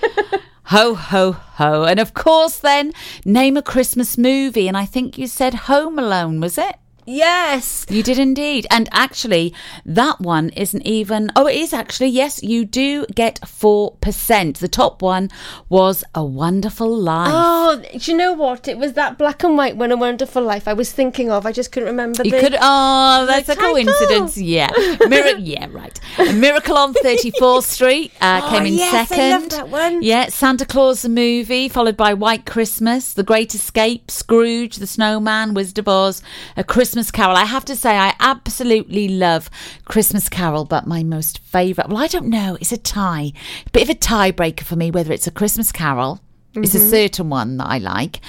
ho, 0.68 0.94
ho, 0.94 1.32
ho. 1.32 1.84
And 1.84 1.98
of 1.98 2.12
course, 2.12 2.58
then, 2.58 2.92
name 3.24 3.56
a 3.56 3.62
Christmas 3.62 4.18
movie. 4.18 4.68
And 4.68 4.76
I 4.76 4.84
think 4.84 5.16
you 5.16 5.26
said 5.26 5.54
Home 5.54 5.98
Alone, 5.98 6.40
was 6.40 6.58
it? 6.58 6.76
Yes. 7.08 7.86
You 7.88 8.02
did 8.02 8.18
indeed. 8.18 8.66
And 8.70 8.88
actually, 8.92 9.54
that 9.86 10.20
one 10.20 10.50
isn't 10.50 10.82
even. 10.86 11.30
Oh, 11.34 11.46
it 11.46 11.56
is 11.56 11.72
actually. 11.72 12.08
Yes, 12.08 12.42
you 12.42 12.64
do 12.64 13.06
get 13.14 13.40
4%. 13.40 14.58
The 14.58 14.68
top 14.68 15.00
one 15.00 15.30
was 15.70 16.04
A 16.14 16.22
Wonderful 16.24 16.94
Life. 16.94 17.30
Oh, 17.32 17.82
do 17.98 18.10
you 18.10 18.16
know 18.16 18.32
what? 18.34 18.68
It 18.68 18.76
was 18.76 18.92
that 18.92 19.16
black 19.16 19.42
and 19.42 19.56
white 19.56 19.76
one, 19.76 19.90
A 19.92 19.96
Wonderful 19.96 20.42
Life, 20.42 20.68
I 20.68 20.74
was 20.74 20.92
thinking 20.92 21.30
of. 21.30 21.46
I 21.46 21.52
just 21.52 21.72
couldn't 21.72 21.88
remember 21.88 22.24
You 22.24 22.32
the. 22.32 22.40
could, 22.40 22.56
oh, 22.60 23.24
that's 23.26 23.48
a 23.48 23.54
title. 23.54 23.72
coincidence. 23.72 24.36
Yeah, 24.36 24.68
Mir- 25.08 25.38
yeah, 25.38 25.66
right. 25.70 25.98
A 26.18 26.32
Miracle 26.32 26.76
on 26.76 26.92
Thirty 26.92 27.30
Fourth 27.30 27.64
Street 27.64 28.12
uh, 28.20 28.42
Oh, 28.44 28.50
came 28.50 28.66
in 28.66 28.74
yes, 28.74 28.94
I 28.94 29.04
second. 29.06 29.30
love 29.30 29.50
that 29.50 29.68
one. 29.68 30.02
Yeah, 30.02 30.28
Santa 30.28 30.66
Claus 30.66 31.02
the 31.02 31.08
movie, 31.08 31.68
followed 31.68 31.96
by 31.96 32.12
White 32.14 32.44
Christmas, 32.44 33.12
The 33.14 33.22
Great 33.22 33.54
Escape, 33.54 34.10
Scrooge, 34.10 34.76
The 34.76 34.86
Snowman, 34.86 35.54
Wizard 35.54 35.78
of 35.78 35.88
Oz, 35.88 36.22
A 36.56 36.64
Christmas 36.64 36.97
Carol. 37.10 37.36
I 37.36 37.44
have 37.44 37.64
to 37.66 37.76
say, 37.76 37.96
I 37.96 38.14
absolutely 38.20 39.08
love 39.08 39.48
Christmas 39.84 40.28
Carol, 40.28 40.64
but 40.64 40.86
my 40.86 41.02
most 41.02 41.38
favourite. 41.38 41.88
Well, 41.88 41.98
I 42.02 42.06
don't 42.08 42.26
know. 42.28 42.56
It's 42.60 42.72
a 42.72 42.76
tie, 42.76 43.32
A 43.66 43.70
bit 43.70 43.82
of 43.84 43.90
a 43.90 43.94
tiebreaker 43.98 44.62
for 44.62 44.76
me. 44.76 44.90
Whether 44.90 45.12
it's 45.12 45.26
a 45.26 45.30
Christmas 45.30 45.70
Carol, 45.72 46.20
it's 46.54 46.74
Mm-hmm. 46.74 46.86
a 46.86 46.90
certain 46.90 47.28
one 47.30 47.56
that 47.58 47.66
I 47.66 47.78
like, 47.78 48.20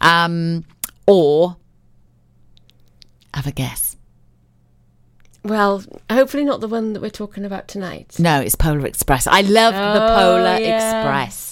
um, 0.00 0.64
or 1.06 1.56
have 3.34 3.46
a 3.46 3.52
guess. 3.52 3.96
Well, 5.44 5.82
hopefully 6.10 6.44
not 6.44 6.60
the 6.60 6.68
one 6.68 6.92
that 6.92 7.00
we're 7.00 7.10
talking 7.10 7.44
about 7.44 7.68
tonight. 7.68 8.16
No, 8.18 8.40
it's 8.40 8.54
Polar 8.56 8.84
Express. 8.86 9.26
I 9.26 9.40
love 9.42 9.72
the 9.72 10.04
Oh, 10.04 10.08
Polar 10.08 10.58
yeah. 10.58 10.98
Express. 10.98 11.47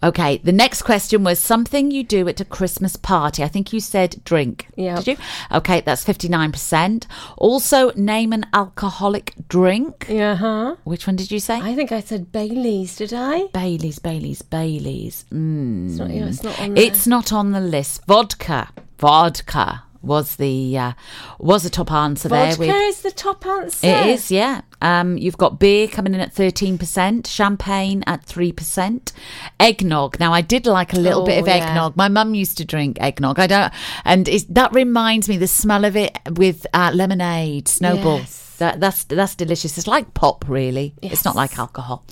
Okay, 0.00 0.38
the 0.38 0.52
next 0.52 0.82
question 0.82 1.24
was 1.24 1.40
something 1.40 1.90
you 1.90 2.04
do 2.04 2.28
at 2.28 2.40
a 2.40 2.44
Christmas 2.44 2.94
party. 2.94 3.42
I 3.42 3.48
think 3.48 3.72
you 3.72 3.80
said 3.80 4.22
drink. 4.24 4.68
Yeah. 4.76 4.96
Did 4.96 5.06
you? 5.08 5.16
Okay, 5.50 5.80
that's 5.80 6.04
59%. 6.04 7.06
Also, 7.36 7.90
name 7.92 8.32
an 8.32 8.46
alcoholic 8.54 9.34
drink. 9.48 10.06
Yeah, 10.08 10.36
huh? 10.36 10.76
Which 10.84 11.08
one 11.08 11.16
did 11.16 11.32
you 11.32 11.40
say? 11.40 11.60
I 11.60 11.74
think 11.74 11.90
I 11.90 12.00
said 12.00 12.30
Bailey's, 12.30 12.96
did 12.96 13.12
I? 13.12 13.46
Baileys, 13.52 13.98
Baileys, 13.98 14.42
Baileys. 14.42 15.24
Mm. 15.32 15.88
It's 15.88 15.98
not, 15.98 16.10
yeah, 16.10 16.26
it's 16.26 16.42
not 16.44 16.60
on 16.60 16.74
there. 16.74 16.84
It's 16.84 17.06
not 17.06 17.32
on 17.32 17.50
the 17.52 17.60
list. 17.60 18.06
Vodka. 18.06 18.68
Vodka 18.98 19.82
was 20.02 20.36
the 20.36 20.78
uh, 20.78 20.92
was 21.38 21.64
the 21.64 21.70
top 21.70 21.90
answer 21.90 22.28
there. 22.28 22.54
Vodka 22.54 22.72
is 22.72 23.02
the 23.02 23.10
top 23.10 23.44
answer. 23.46 23.86
It 23.86 24.06
is, 24.06 24.30
yeah. 24.30 24.62
Um, 24.80 25.16
you've 25.18 25.36
got 25.38 25.58
beer 25.58 25.88
coming 25.88 26.14
in 26.14 26.20
at 26.20 26.34
13%, 26.34 27.26
champagne 27.26 28.04
at 28.06 28.24
3%, 28.26 29.12
eggnog. 29.58 30.18
Now, 30.20 30.32
I 30.32 30.40
did 30.40 30.66
like 30.66 30.92
a 30.92 30.98
little 30.98 31.24
bit 31.24 31.38
Oh, 31.38 31.40
of 31.42 31.48
yeah. 31.48 31.54
eggnog. 31.56 31.96
My 31.96 32.08
mum 32.08 32.34
used 32.34 32.58
to 32.58 32.64
drink 32.64 32.98
eggnog. 33.00 33.38
I 33.38 33.46
don't, 33.46 33.72
and 34.04 34.28
it's, 34.28 34.44
that 34.44 34.72
reminds 34.72 35.28
me 35.28 35.36
the 35.36 35.48
smell 35.48 35.84
of 35.84 35.96
it 35.96 36.16
with 36.30 36.66
uh, 36.72 36.90
lemonade, 36.94 37.68
snowball. 37.68 38.18
Yes. 38.18 38.47
That, 38.58 38.80
that's 38.80 39.04
that's 39.04 39.34
delicious. 39.34 39.78
It's 39.78 39.86
like 39.86 40.14
pop, 40.14 40.44
really. 40.48 40.94
It's 41.00 41.24
not 41.24 41.36
like 41.36 41.58
alcohol. 41.58 42.04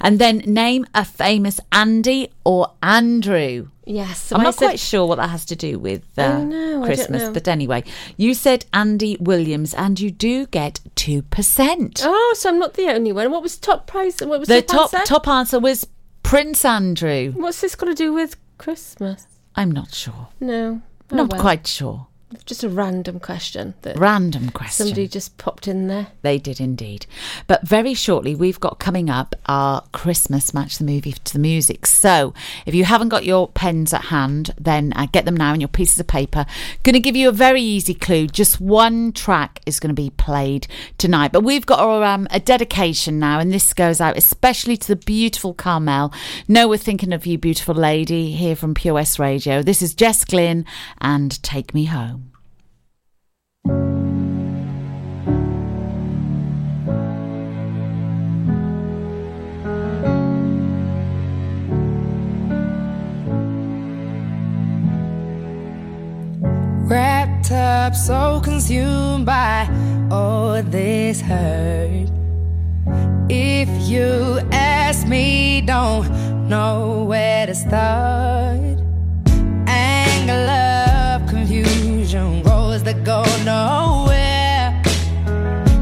And 0.00 0.18
then 0.18 0.38
name 0.38 0.86
a 0.94 1.04
famous 1.04 1.60
Andy 1.72 2.30
or 2.44 2.72
Andrew. 2.82 3.68
Yes. 3.84 4.20
So 4.20 4.36
I'm 4.36 4.42
I 4.42 4.44
not 4.44 4.54
said, 4.54 4.66
quite 4.66 4.78
sure 4.80 5.06
what 5.06 5.16
that 5.16 5.28
has 5.30 5.44
to 5.46 5.56
do 5.56 5.78
with 5.78 6.02
uh, 6.16 6.38
don't 6.38 6.84
Christmas, 6.84 7.28
but 7.28 7.48
anyway, 7.48 7.84
you 8.16 8.34
said 8.34 8.64
Andy 8.72 9.16
Williams, 9.20 9.74
and 9.74 9.98
you 9.98 10.10
do 10.10 10.46
get 10.46 10.80
two 10.94 11.22
percent. 11.22 12.02
Oh, 12.04 12.34
so 12.36 12.48
I'm 12.48 12.58
not 12.58 12.74
the 12.74 12.88
only 12.88 13.12
one. 13.12 13.30
What 13.30 13.42
was 13.42 13.56
top 13.56 13.86
prize? 13.86 14.20
What 14.20 14.40
was 14.40 14.48
the 14.48 14.62
top 14.62 14.90
top 14.90 14.94
answer? 15.00 15.06
top 15.06 15.28
answer 15.28 15.58
was 15.58 15.86
Prince 16.22 16.64
Andrew. 16.64 17.32
What's 17.32 17.60
this 17.60 17.74
got 17.74 17.86
to 17.86 17.94
do 17.94 18.12
with 18.12 18.36
Christmas? 18.58 19.26
I'm 19.56 19.70
not 19.70 19.92
sure. 19.92 20.28
No. 20.38 20.82
Oh, 21.10 21.16
not 21.16 21.32
well. 21.32 21.40
quite 21.40 21.66
sure. 21.66 22.06
Just 22.46 22.62
a 22.62 22.68
random 22.68 23.18
question 23.18 23.74
that 23.82 23.98
Random 23.98 24.50
question. 24.50 24.86
somebody 24.86 25.08
just 25.08 25.36
popped 25.36 25.66
in 25.66 25.88
there. 25.88 26.08
They 26.22 26.38
did 26.38 26.60
indeed. 26.60 27.06
But 27.48 27.66
very 27.66 27.92
shortly, 27.92 28.36
we've 28.36 28.60
got 28.60 28.78
coming 28.78 29.10
up 29.10 29.34
our 29.46 29.82
Christmas 29.92 30.54
match 30.54 30.78
the 30.78 30.84
movie 30.84 31.12
to 31.12 31.32
the 31.32 31.40
music. 31.40 31.86
So 31.86 32.32
if 32.66 32.74
you 32.74 32.84
haven't 32.84 33.08
got 33.08 33.24
your 33.24 33.48
pens 33.48 33.92
at 33.92 34.06
hand, 34.06 34.54
then 34.60 34.92
uh, 34.94 35.06
get 35.10 35.24
them 35.24 35.36
now 35.36 35.52
and 35.52 35.60
your 35.60 35.68
pieces 35.68 35.98
of 35.98 36.06
paper. 36.06 36.46
Going 36.84 36.94
to 36.94 37.00
give 37.00 37.16
you 37.16 37.28
a 37.28 37.32
very 37.32 37.62
easy 37.62 37.94
clue. 37.94 38.28
Just 38.28 38.60
one 38.60 39.10
track 39.12 39.60
is 39.66 39.80
going 39.80 39.94
to 39.94 40.00
be 40.00 40.10
played 40.10 40.68
tonight. 40.98 41.32
But 41.32 41.42
we've 41.42 41.66
got 41.66 41.80
our, 41.80 42.04
um, 42.04 42.28
a 42.30 42.38
dedication 42.38 43.18
now, 43.18 43.40
and 43.40 43.52
this 43.52 43.72
goes 43.74 44.00
out 44.00 44.16
especially 44.16 44.76
to 44.76 44.88
the 44.88 44.96
beautiful 44.96 45.52
Carmel. 45.52 46.12
No, 46.46 46.68
we're 46.68 46.76
thinking 46.76 47.12
of 47.12 47.26
you, 47.26 47.38
beautiful 47.38 47.74
lady, 47.74 48.32
here 48.32 48.54
from 48.54 48.74
Pure 48.74 48.94
West 48.94 49.18
Radio. 49.18 49.62
This 49.62 49.82
is 49.82 49.94
Jess 49.94 50.24
Glynne 50.24 50.64
and 51.00 51.42
Take 51.42 51.74
Me 51.74 51.86
Home. 51.86 52.19
Wrapped 66.90 67.52
up, 67.52 67.94
so 67.94 68.40
consumed 68.42 69.26
by 69.26 69.68
all 70.10 70.62
this 70.62 71.20
hurt. 71.20 72.08
If 73.28 73.68
you 73.88 74.40
ask 74.50 75.06
me, 75.06 75.60
don't 75.60 76.08
know 76.48 77.04
where 77.04 77.46
to 77.46 77.54
start. 77.54 78.80
Anger, 79.68 80.46
love, 80.46 81.28
confusion, 81.28 82.42
that 82.92 83.04
go 83.04 83.22
nowhere. 83.44 84.82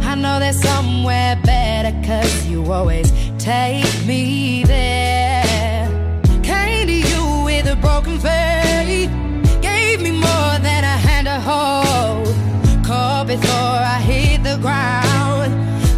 I 0.02 0.14
know 0.14 0.38
there's 0.38 0.60
somewhere 0.60 1.36
better, 1.42 1.94
cause 2.06 2.46
you 2.46 2.70
always 2.70 3.10
take 3.38 3.86
me 4.06 4.64
there. 4.64 5.86
Came 6.42 6.86
to 6.86 6.92
you 6.92 7.44
with 7.44 7.66
a 7.66 7.76
broken 7.76 8.18
faith, 8.18 9.10
gave 9.62 10.02
me 10.02 10.10
more 10.10 10.54
than 10.66 10.82
a 10.84 10.96
hand 11.06 11.26
to 11.28 11.40
hold. 11.50 12.34
Caught 12.84 13.26
before 13.28 13.78
I 13.94 14.00
hit 14.00 14.42
the 14.42 14.58
ground. 14.58 15.52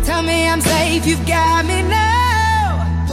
Tell 0.05 0.23
me 0.23 0.49
I'm 0.49 0.61
safe, 0.61 1.07
you've 1.07 1.27
got 1.27 1.65
me 1.65 1.83
now. 1.83 3.07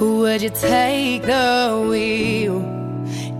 Would 0.00 0.40
you 0.42 0.50
take 0.50 1.22
the 1.22 1.86
wheel 1.88 2.73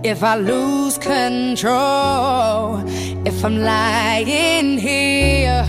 if 0.05 0.21
I 0.23 0.35
lose 0.35 0.99
control? 0.99 2.83
If 3.25 3.43
I'm 3.43 3.57
lying 3.57 4.77
here, 4.77 5.65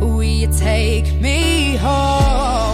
will 0.00 0.22
you 0.22 0.50
take 0.52 1.12
me 1.20 1.76
home? 1.76 2.73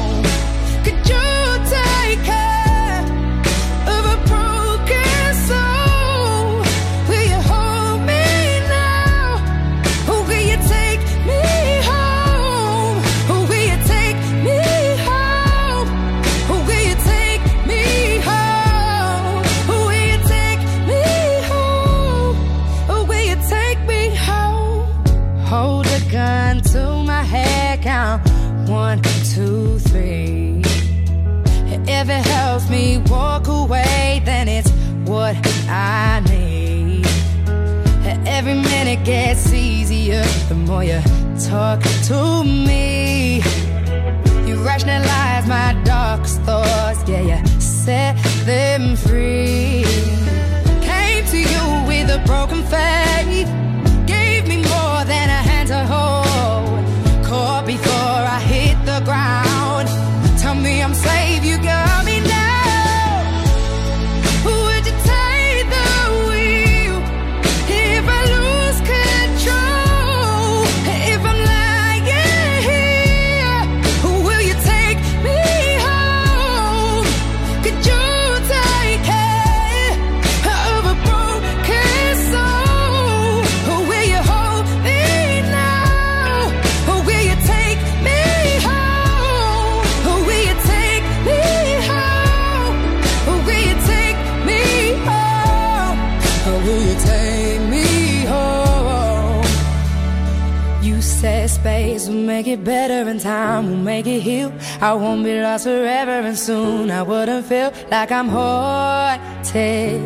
like 107.91 108.13
I'm 108.13 108.29
haunted 108.29 110.01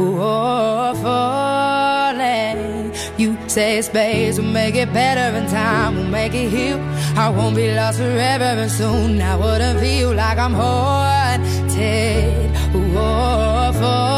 or 0.00 0.94
falling. 0.96 2.92
You 3.16 3.36
say 3.48 3.80
space 3.82 4.38
will 4.38 4.46
make 4.46 4.74
it 4.74 4.92
better 4.92 5.36
and 5.36 5.48
time 5.48 5.96
will 5.96 6.04
make 6.04 6.34
it 6.34 6.50
heal. 6.50 6.78
I 7.16 7.28
won't 7.28 7.54
be 7.56 7.72
lost 7.74 7.98
forever 7.98 8.44
and 8.44 8.70
soon 8.70 9.20
I 9.22 9.36
wouldn't 9.36 9.80
feel 9.80 10.14
like 10.14 10.38
I'm 10.38 10.52
haunted 10.52 12.50
or 12.74 13.72
falling. 13.72 14.17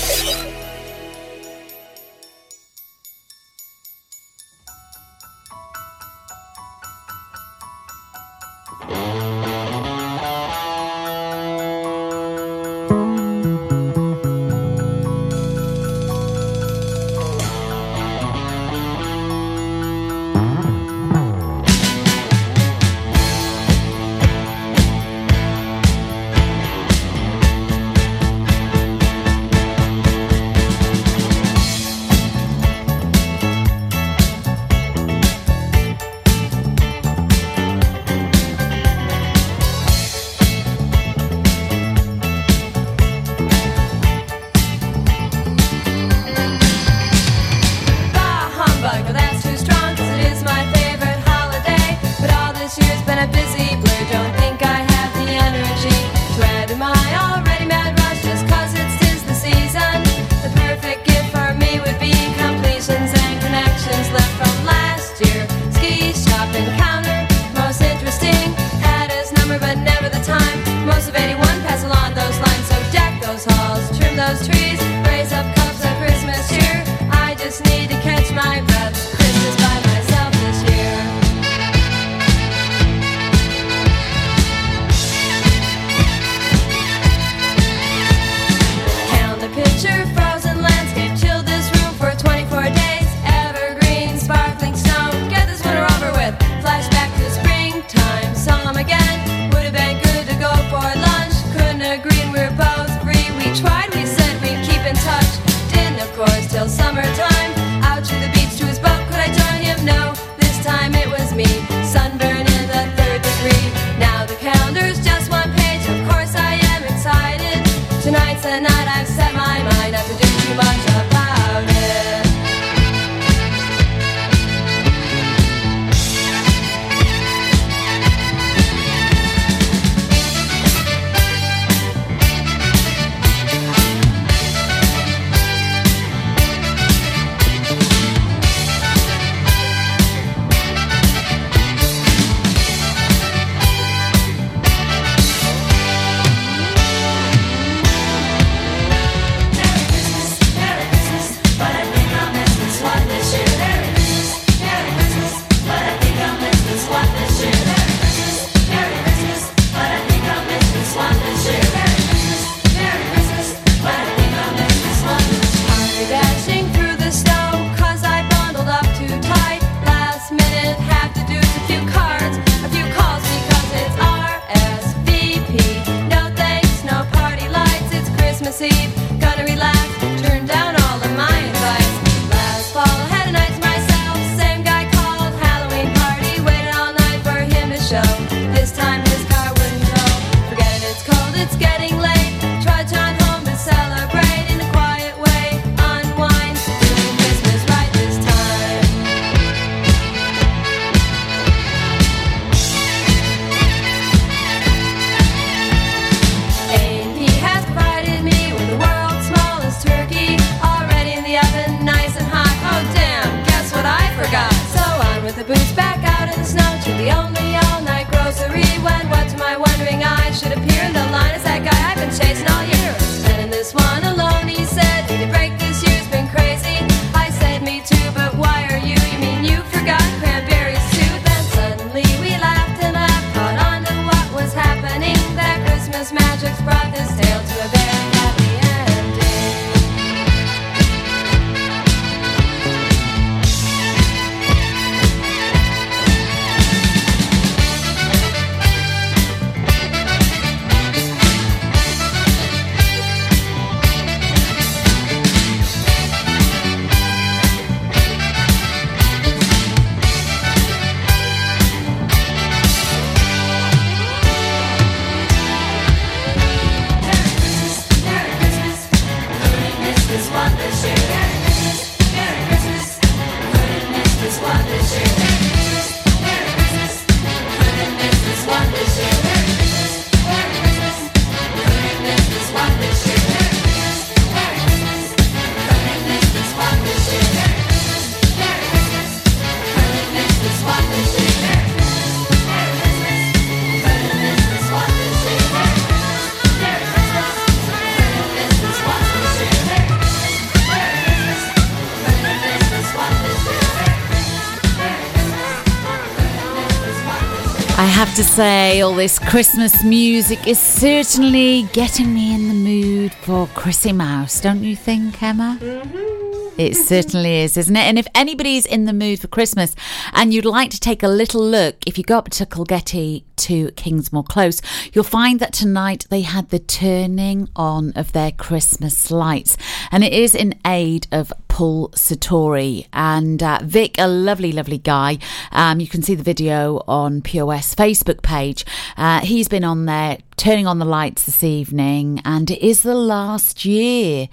Say, 308.41 308.81
all 308.81 308.95
this 308.95 309.19
Christmas 309.19 309.83
music 309.83 310.47
is 310.47 310.57
certainly 310.57 311.69
getting 311.73 312.11
me 312.11 312.33
in 312.33 312.47
the 312.47 312.55
mood 312.55 313.13
for 313.13 313.45
Chrissy 313.53 313.93
Mouse, 313.93 314.41
don't 314.41 314.63
you 314.63 314.75
think, 314.75 315.21
Emma? 315.21 315.59
Mm-hmm. 315.61 316.10
It 316.57 316.75
certainly 316.75 317.41
is, 317.41 317.57
isn't 317.57 317.75
it? 317.75 317.79
And 317.79 317.97
if 317.97 318.07
anybody's 318.13 318.65
in 318.65 318.85
the 318.85 318.93
mood 318.93 319.19
for 319.19 319.27
Christmas 319.27 319.75
and 320.13 320.33
you'd 320.33 320.45
like 320.45 320.69
to 320.71 320.79
take 320.79 321.01
a 321.01 321.07
little 321.07 321.43
look, 321.43 321.77
if 321.87 321.97
you 321.97 322.03
go 322.03 322.17
up 322.17 322.29
to 322.31 322.45
Colgetty 322.45 323.23
to 323.37 323.69
Kingsmore 323.71 324.27
Close, 324.27 324.61
you'll 324.93 325.03
find 325.03 325.39
that 325.39 325.53
tonight 325.53 326.05
they 326.09 326.21
had 326.21 326.49
the 326.49 326.59
turning 326.59 327.49
on 327.55 327.93
of 327.95 328.11
their 328.11 328.31
Christmas 328.31 329.09
lights. 329.09 329.57
And 329.91 330.03
it 330.03 330.13
is 330.13 330.35
in 330.35 330.59
aid 330.65 331.07
of 331.11 331.33
Paul 331.47 331.89
Sartori 331.89 332.87
and 332.93 333.41
uh, 333.41 333.59
Vic, 333.63 333.95
a 333.97 334.07
lovely, 334.07 334.51
lovely 334.51 334.77
guy. 334.77 335.17
Um, 335.51 335.79
you 335.79 335.87
can 335.87 336.01
see 336.01 336.15
the 336.15 336.23
video 336.23 336.83
on 336.87 337.21
POS 337.21 337.75
Facebook 337.75 338.21
page. 338.21 338.65
Uh, 338.97 339.21
he's 339.21 339.47
been 339.47 339.63
on 339.63 339.85
there 339.85 340.19
turning 340.37 340.65
on 340.65 340.79
the 340.79 340.85
lights 340.85 341.25
this 341.25 341.43
evening, 341.43 342.19
and 342.25 342.49
it 342.49 342.65
is 342.65 342.81
the 342.81 342.95
last 342.95 343.63
year 343.63 344.27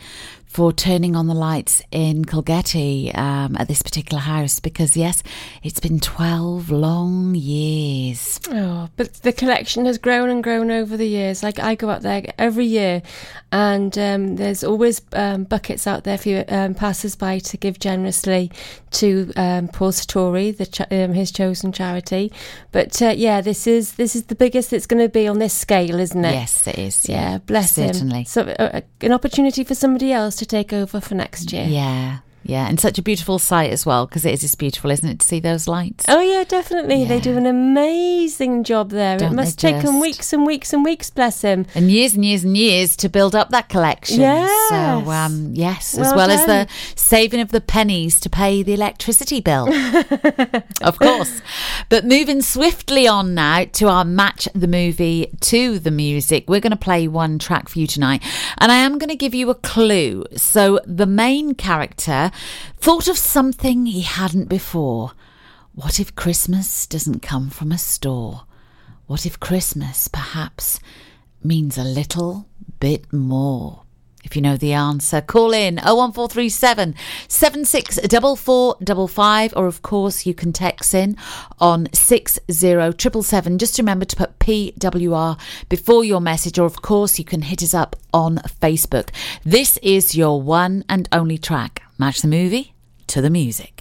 for 0.49 0.73
turning 0.73 1.15
on 1.15 1.27
the 1.27 1.35
lights 1.35 1.83
in 1.91 2.25
Colgetty 2.25 3.17
um, 3.17 3.57
at 3.57 3.69
this 3.69 3.83
particular 3.83 4.21
house 4.21 4.61
because, 4.61 4.97
yes, 4.97 5.23
it's 5.63 5.79
been 5.79 6.01
12 6.01 6.71
long 6.71 7.35
years. 7.35 8.41
Oh, 8.51 8.89
but 8.97 9.15
the 9.15 9.33
collection 9.33 9.85
has 9.85 9.99
grown 9.99 10.31
and 10.31 10.43
grown 10.43 10.71
over 10.71 10.97
the 10.97 11.07
years. 11.07 11.43
Like 11.43 11.59
I 11.59 11.75
go 11.75 11.91
out 11.91 12.03
there 12.03 12.25
every 12.39 12.65
year, 12.65 13.03
and 13.53 13.97
um, 13.99 14.37
there's 14.37 14.65
always 14.65 15.01
um, 15.13 15.45
buckets 15.45 15.87
out 15.87 16.05
there 16.05 16.19
for 16.19 16.29
you, 16.31 16.45
um, 16.49 16.75
passers-by 16.75 17.39
to 17.41 17.57
give 17.57 17.79
generously 17.79 18.51
to 18.91 19.33
um, 19.37 19.69
Paul 19.69 19.93
Sartori, 19.93 20.57
the 20.57 20.67
ch- 20.67 20.81
um, 20.91 21.13
his 21.13 21.31
chosen 21.31 21.73
charity. 21.73 22.33
But 22.73 23.01
uh, 23.03 23.15
yeah, 23.17 23.41
this 23.41 23.67
is 23.67 23.93
this 23.93 24.17
is 24.17 24.25
the 24.25 24.35
biggest 24.35 24.73
it's 24.73 24.87
going 24.87 25.03
to 25.03 25.09
be 25.09 25.29
on 25.29 25.39
this 25.39 25.55
scale, 25.55 25.99
isn't 25.99 26.25
it? 26.25 26.33
Yes, 26.33 26.67
it 26.67 26.79
is. 26.79 27.09
Yeah, 27.09 27.39
bless 27.39 27.73
certainly. 27.73 28.21
him. 28.21 28.25
So 28.25 28.43
uh, 28.43 28.81
an 29.01 29.13
opportunity 29.13 29.65
for 29.65 29.75
somebody 29.75 30.13
else 30.13 30.38
to 30.38 30.46
take 30.46 30.72
over 30.72 31.01
for 31.01 31.14
next 31.14 31.53
year. 31.53 31.66
Yeah, 31.66 32.18
yeah, 32.44 32.66
and 32.66 32.81
such 32.81 32.98
a 32.98 33.03
beautiful 33.03 33.38
sight 33.38 33.70
as 33.72 33.85
well 33.85 34.07
because 34.07 34.24
it 34.24 34.33
is 34.33 34.40
just 34.40 34.59
beautiful, 34.59 34.90
isn't 34.90 35.09
it, 35.09 35.20
to 35.20 35.27
see 35.27 35.40
those 35.40 35.68
lights? 35.68 36.05
Oh 36.09 36.20
yeah, 36.20 36.44
definitely. 36.44 37.05
They 37.05 37.20
do 37.20 37.37
an 37.37 37.46
amazing 37.46 38.64
job 38.64 38.90
there. 38.90 39.18
Don't 39.18 39.33
it 39.33 39.37
must 39.37 39.59
take 39.59 39.83
them 39.83 40.01
weeks 40.01 40.33
and 40.33 40.46
weeks 40.46 40.72
and 40.72 40.85
weeks. 40.85 41.11
Bless 41.11 41.42
him. 41.42 41.66
And 41.74 41.90
years 41.90 42.14
and 42.14 42.24
years 42.24 42.44
and 42.44 42.57
years 42.57 42.96
to 42.96 43.09
build 43.09 43.35
up 43.35 43.51
that 43.51 43.68
collection. 43.68 44.20
Yes. 44.20 44.68
So, 44.70 45.11
um, 45.11 45.51
yes, 45.55 45.98
as 45.98 46.07
Well 46.07 46.16
well 46.16 46.31
as 46.31 46.46
the 46.46 46.66
saving 46.94 47.40
of 47.40 47.51
the 47.51 47.61
pennies 47.61 48.18
to 48.20 48.31
pay 48.31 48.62
the 48.62 48.74
electricity 48.74 49.40
bill. 49.40 49.68
of 50.83 50.98
course. 50.98 51.42
But 51.88 52.05
moving 52.05 52.40
swiftly 52.42 53.07
on 53.07 53.35
now 53.35 53.64
to 53.64 53.88
our 53.88 54.05
match 54.05 54.48
the 54.55 54.68
movie 54.68 55.31
to 55.40 55.79
the 55.79 55.90
music, 55.90 56.48
we're 56.48 56.61
going 56.61 56.70
to 56.70 56.77
play 56.77 57.09
one 57.09 57.38
track 57.38 57.68
for 57.68 57.79
you 57.79 57.87
tonight. 57.87 58.22
And 58.59 58.72
I 58.72 58.77
am 58.77 58.98
going 58.98 59.11
to 59.11 59.16
give 59.16 59.35
you 59.35 59.51
a 59.51 59.55
clue. 59.55 60.24
So, 60.37 60.81
the 60.87 61.07
main 61.07 61.55
character 61.55 62.28
thought 62.77 63.09
of 63.09 63.19
something 63.19 63.87
he 63.87 64.03
hadn't 64.03 64.49
before. 64.49 65.12
What 65.75 66.01
if 66.01 66.14
Christmas 66.14 66.87
doesn't 66.87 67.23
come 67.23 67.51
from 67.51 67.73
a 67.73 67.79
store? 67.79 68.43
What 69.07 69.25
if 69.25 69.41
Christmas 69.41 70.09
perhaps 70.09 70.81
means 71.43 71.79
a 71.79 71.85
little 71.85 72.49
bit 72.81 73.12
more? 73.12 73.83
If 74.29 74.37
you 74.37 74.43
know 74.43 74.59
the 74.59 74.75
answer, 74.75 75.23
call 75.23 75.55
in 75.55 75.77
01437 75.77 76.95
764455 77.29 79.55
or 79.57 79.67
of 79.67 79.81
course 79.81 80.27
you 80.27 80.35
can 80.35 80.53
text 80.53 80.93
in 80.93 81.17
on 81.59 81.88
60777. 81.95 83.57
Just 83.57 83.79
remember 83.79 84.05
to 84.05 84.17
put 84.17 84.38
PWR 84.38 85.41
before 85.71 86.05
your 86.05 86.21
message 86.21 86.59
or 86.59 86.67
of 86.67 86.83
course 86.83 87.19
you 87.19 87.25
can 87.25 87.41
hit 87.41 87.62
us 87.62 87.73
up 87.73 87.97
on 88.12 88.37
Facebook. 88.61 89.09
This 89.45 89.79
is 89.79 90.14
your 90.14 90.43
one 90.43 90.85
and 90.91 91.09
only 91.11 91.38
track. 91.38 91.81
Match 91.97 92.21
the 92.21 92.29
movie 92.29 92.75
to 93.07 93.23
the 93.23 93.31
music. 93.31 93.78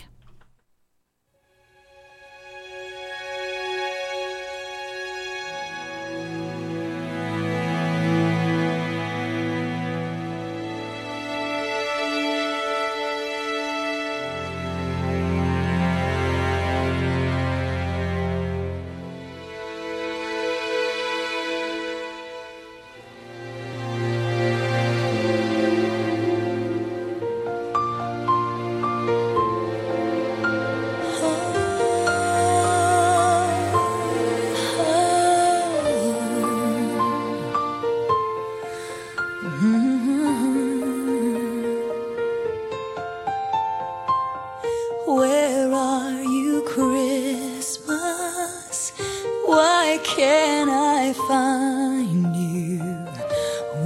Find 51.38 52.36
you? 52.36 52.80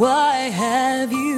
Why 0.02 0.36
have 0.64 1.12
you 1.12 1.31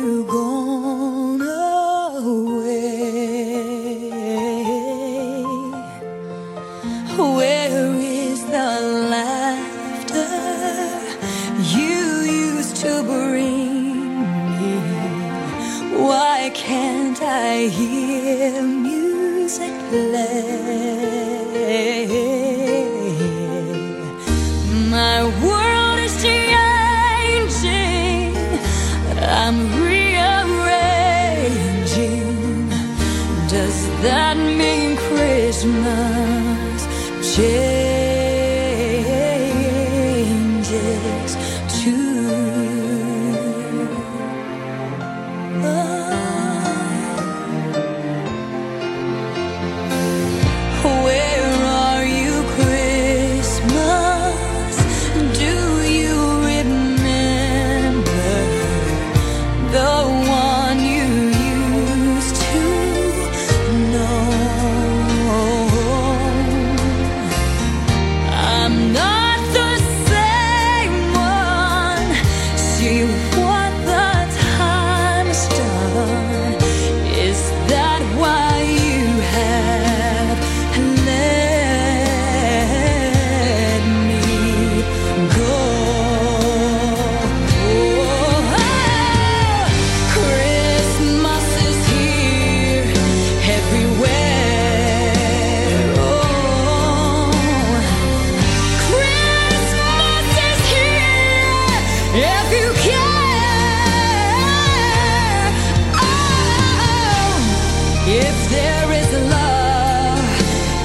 there 108.73 108.91
is 109.01 109.11
love 109.35 110.29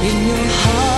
in 0.09 0.17
your 0.31 0.47
heart 0.63 0.98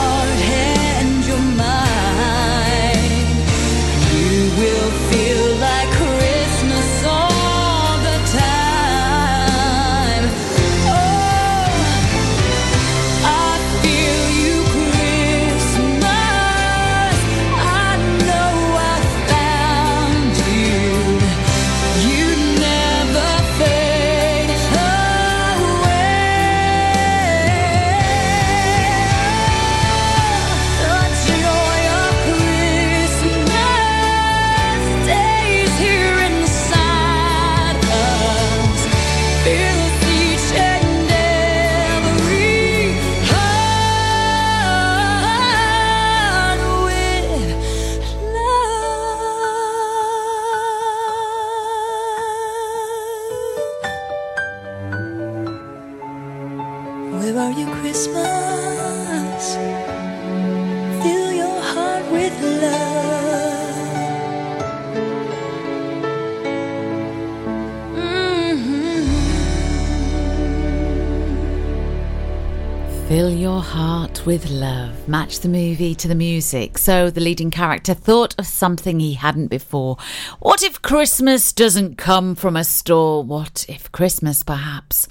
Match 75.11 75.41
the 75.41 75.49
movie 75.49 75.97
to 75.97 76.07
the 76.07 76.15
music. 76.15 76.79
So 76.79 77.11
the 77.11 77.21
leading 77.21 77.51
character 77.51 77.95
thought 77.95 78.37
of 78.39 78.47
something 78.47 79.01
he 79.01 79.15
hadn't 79.15 79.49
before. 79.49 79.97
What 80.39 80.63
if 80.63 80.81
Christmas 80.83 81.53
doesn't 81.53 81.99
come 81.99 82.37
from 82.37 82.55
a 82.55 82.63
store? 82.63 83.25
What 83.25 83.67
if 83.69 83.91
Christmas 83.91 84.45
perhaps 84.45 85.09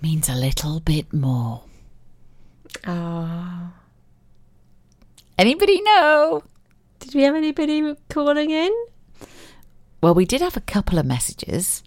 means 0.00 0.28
a 0.28 0.36
little 0.36 0.78
bit 0.78 1.12
more? 1.12 1.62
Oh. 2.86 3.72
Anybody 5.36 5.82
know? 5.82 6.44
Did 7.00 7.16
we 7.16 7.22
have 7.24 7.34
anybody 7.34 7.96
calling 8.10 8.52
in? 8.52 8.72
Well, 10.00 10.14
we 10.14 10.24
did 10.24 10.40
have 10.40 10.56
a 10.56 10.60
couple 10.60 11.00
of 11.00 11.04
messages. 11.04 11.82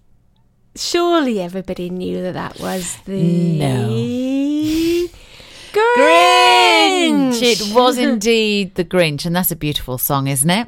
Surely 0.76 1.40
everybody 1.40 1.90
knew 1.90 2.22
that 2.22 2.34
that 2.34 2.60
was 2.60 2.98
the 3.06 3.58
No. 3.58 5.08
Grinch. 5.76 7.42
It 7.42 7.76
was 7.76 7.98
indeed 8.10 8.76
the 8.76 8.86
Grinch, 8.86 9.26
and 9.26 9.36
that's 9.36 9.52
a 9.52 9.56
beautiful 9.56 9.98
song, 9.98 10.28
isn't 10.28 10.50
it? 10.50 10.68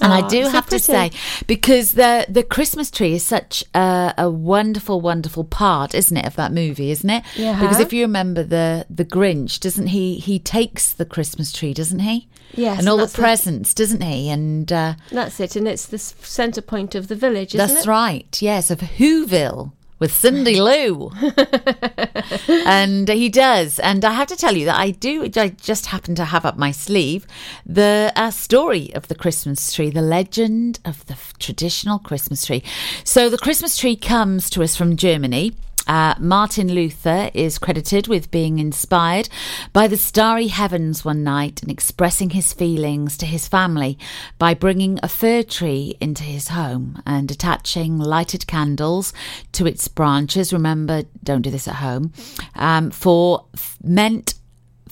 And 0.00 0.12
I 0.12 0.24
Oh, 0.24 0.28
do 0.28 0.44
so 0.44 0.50
have 0.50 0.66
to 0.68 0.78
say, 0.78 1.10
because 1.48 1.92
the 1.92 2.24
the 2.28 2.44
Christmas 2.44 2.88
tree 2.88 3.14
is 3.14 3.24
such 3.24 3.64
a, 3.74 4.14
a 4.16 4.30
wonderful, 4.30 5.00
wonderful 5.00 5.42
part, 5.42 5.92
isn't 5.92 6.16
it, 6.16 6.24
of 6.24 6.36
that 6.36 6.52
movie, 6.52 6.92
isn't 6.92 7.10
it? 7.10 7.24
Yeah. 7.34 7.60
Because 7.60 7.80
if 7.80 7.92
you 7.92 8.02
remember 8.02 8.44
the 8.44 8.86
the 8.88 9.04
Grinch, 9.04 9.58
doesn't 9.58 9.88
he? 9.88 10.14
He 10.20 10.38
takes 10.38 10.92
the 10.92 11.04
Christmas 11.04 11.50
tree, 11.52 11.74
doesn't 11.74 11.98
he? 12.00 12.28
Yes, 12.54 12.78
And 12.78 12.88
all 12.88 12.96
the 12.96 13.02
that's 13.02 13.12
the- 13.14 13.22
presents, 13.22 13.74
doesn't 13.74 14.00
he? 14.02 14.30
And 14.30 14.72
uh, 14.72 14.94
That's 15.10 15.38
it, 15.40 15.56
and 15.56 15.66
it's 15.66 15.86
the 15.86 15.98
centre 15.98 16.62
point 16.62 16.94
of 16.94 17.08
the 17.08 17.16
village, 17.16 17.54
isn't 17.56 17.66
that's 17.74 17.84
it? 17.84 17.88
right. 17.90 18.40
Yes, 18.40 18.70
of 18.70 18.78
Whoville 18.78 19.72
with 19.98 20.12
Cindy 20.12 20.60
Lou. 20.60 21.10
and 22.66 23.08
he 23.08 23.28
does. 23.28 23.78
And 23.78 24.04
I 24.04 24.12
have 24.12 24.28
to 24.28 24.36
tell 24.36 24.56
you 24.56 24.64
that 24.66 24.78
I 24.78 24.90
do, 24.90 25.24
I 25.36 25.48
just 25.48 25.86
happen 25.86 26.14
to 26.16 26.24
have 26.24 26.44
up 26.44 26.56
my 26.56 26.70
sleeve 26.70 27.26
the 27.66 28.12
uh, 28.16 28.30
story 28.30 28.94
of 28.94 29.08
the 29.08 29.14
Christmas 29.14 29.72
tree, 29.72 29.90
the 29.90 30.02
legend 30.02 30.78
of 30.84 31.04
the 31.06 31.14
f- 31.14 31.34
traditional 31.38 31.98
Christmas 31.98 32.44
tree. 32.46 32.62
So 33.04 33.28
the 33.28 33.38
Christmas 33.38 33.76
tree 33.76 33.96
comes 33.96 34.50
to 34.50 34.62
us 34.62 34.76
from 34.76 34.96
Germany. 34.96 35.52
Uh, 35.88 36.14
Martin 36.18 36.72
Luther 36.72 37.30
is 37.32 37.58
credited 37.58 38.06
with 38.08 38.30
being 38.30 38.58
inspired 38.58 39.28
by 39.72 39.88
the 39.88 39.96
starry 39.96 40.48
heavens 40.48 41.04
one 41.04 41.24
night 41.24 41.62
and 41.62 41.70
expressing 41.70 42.30
his 42.30 42.52
feelings 42.52 43.16
to 43.16 43.26
his 43.26 43.48
family 43.48 43.98
by 44.38 44.52
bringing 44.52 45.00
a 45.02 45.08
fir 45.08 45.42
tree 45.42 45.96
into 46.00 46.22
his 46.22 46.48
home 46.48 47.02
and 47.06 47.30
attaching 47.30 47.98
lighted 47.98 48.46
candles 48.46 49.12
to 49.52 49.66
its 49.66 49.88
branches. 49.88 50.52
Remember, 50.52 51.04
don't 51.24 51.42
do 51.42 51.50
this 51.50 51.66
at 51.66 51.76
home. 51.76 52.12
Um, 52.54 52.90
for 52.90 53.46
f- 53.54 53.78
meant 53.82 54.34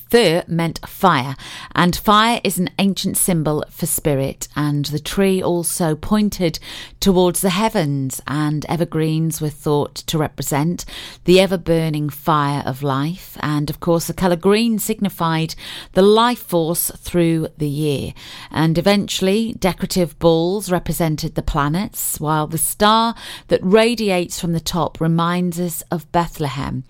Fir 0.09 0.45
meant 0.47 0.87
fire, 0.87 1.35
and 1.75 1.97
fire 1.97 2.41
is 2.45 2.59
an 2.59 2.71
ancient 2.79 3.17
symbol 3.17 3.65
for 3.71 3.87
spirit. 3.87 4.47
And 4.55 4.85
the 4.85 5.01
tree 5.01 5.43
also 5.43 5.97
pointed 5.97 6.61
towards 7.01 7.41
the 7.41 7.51
heavens, 7.51 8.23
and 8.27 8.65
evergreens 8.67 9.41
were 9.41 9.49
thought 9.49 9.97
to 9.97 10.17
represent 10.17 10.85
the 11.25 11.41
ever 11.41 11.59
burning 11.59 12.09
fire 12.09 12.63
of 12.65 12.85
life. 12.85 13.37
And 13.41 13.69
of 13.69 13.81
course, 13.81 14.07
the 14.07 14.15
colour 14.15 14.37
green 14.37 14.79
signified 14.79 15.57
the 15.93 16.03
life 16.03 16.39
force 16.39 16.93
through 16.97 17.49
the 17.59 17.69
year. 17.69 18.15
And 18.53 18.79
eventually, 18.79 19.55
decorative 19.59 20.17
balls 20.21 20.71
represented 20.71 21.35
the 21.35 21.43
planets, 21.43 22.21
while 22.21 22.47
the 22.47 22.59
star 22.59 23.17
that 23.49 23.61
radiates 23.63 24.39
from 24.39 24.53
the 24.53 24.61
top 24.61 25.01
reminds 25.01 25.59
us 25.59 25.83
of 25.91 26.11
Bethlehem. 26.13 26.85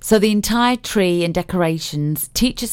So 0.00 0.20
the 0.20 0.30
entire 0.30 0.76
tree 0.76 1.24
and 1.24 1.34
decorations 1.34 2.28
teaches 2.32 2.60
us 2.60 2.69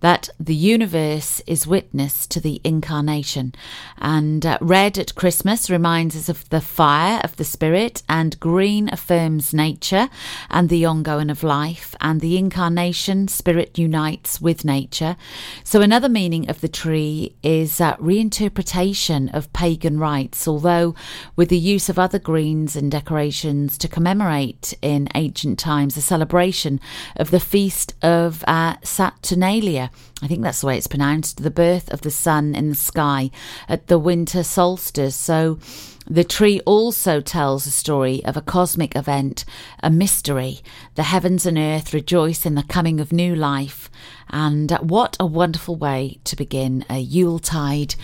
that 0.00 0.28
the 0.38 0.54
universe 0.54 1.40
is 1.46 1.66
witness 1.66 2.26
to 2.26 2.40
the 2.40 2.60
incarnation. 2.64 3.54
And 3.98 4.44
uh, 4.44 4.58
red 4.60 4.98
at 4.98 5.14
Christmas 5.14 5.70
reminds 5.70 6.16
us 6.16 6.28
of 6.28 6.48
the 6.50 6.60
fire 6.60 7.20
of 7.22 7.36
the 7.36 7.44
spirit, 7.44 8.02
and 8.08 8.38
green 8.40 8.88
affirms 8.92 9.54
nature 9.54 10.08
and 10.48 10.68
the 10.68 10.84
ongoing 10.84 11.30
of 11.30 11.42
life, 11.42 11.94
and 12.00 12.20
the 12.20 12.36
incarnation 12.36 13.28
spirit 13.28 13.78
unites 13.78 14.40
with 14.40 14.64
nature. 14.64 15.16
So 15.64 15.80
another 15.80 16.08
meaning 16.08 16.48
of 16.48 16.60
the 16.60 16.68
tree 16.68 17.36
is 17.42 17.80
uh, 17.80 17.96
reinterpretation 17.96 19.32
of 19.34 19.52
pagan 19.52 19.98
rites, 19.98 20.48
although 20.48 20.94
with 21.36 21.48
the 21.48 21.58
use 21.58 21.88
of 21.88 21.98
other 21.98 22.18
greens 22.18 22.76
and 22.76 22.90
decorations 22.90 23.78
to 23.78 23.88
commemorate 23.88 24.74
in 24.82 25.08
ancient 25.14 25.58
times 25.58 25.94
the 25.94 26.00
celebration 26.00 26.80
of 27.16 27.30
the 27.30 27.40
feast 27.40 27.94
of 28.02 28.44
uh, 28.46 28.76
Saturnalia. 29.10 29.90
I 30.22 30.26
think 30.26 30.42
that's 30.42 30.60
the 30.60 30.66
way 30.66 30.76
it's 30.76 30.86
pronounced, 30.86 31.42
the 31.42 31.50
birth 31.50 31.92
of 31.92 32.02
the 32.02 32.10
sun 32.10 32.54
in 32.54 32.68
the 32.68 32.74
sky 32.74 33.30
at 33.68 33.86
the 33.86 33.98
winter 33.98 34.42
solstice. 34.42 35.16
So 35.16 35.58
the 36.06 36.24
tree 36.24 36.60
also 36.66 37.20
tells 37.20 37.66
a 37.66 37.70
story 37.70 38.24
of 38.24 38.36
a 38.36 38.42
cosmic 38.42 38.96
event, 38.96 39.44
a 39.82 39.90
mystery. 39.90 40.60
The 40.94 41.04
heavens 41.04 41.46
and 41.46 41.58
earth 41.58 41.94
rejoice 41.94 42.44
in 42.44 42.54
the 42.54 42.62
coming 42.62 43.00
of 43.00 43.12
new 43.12 43.34
life. 43.34 43.90
And 44.28 44.70
what 44.80 45.16
a 45.18 45.26
wonderful 45.26 45.76
way 45.76 46.18
to 46.24 46.36
begin 46.36 46.84
a 46.88 46.98
Yuletide 46.98 47.94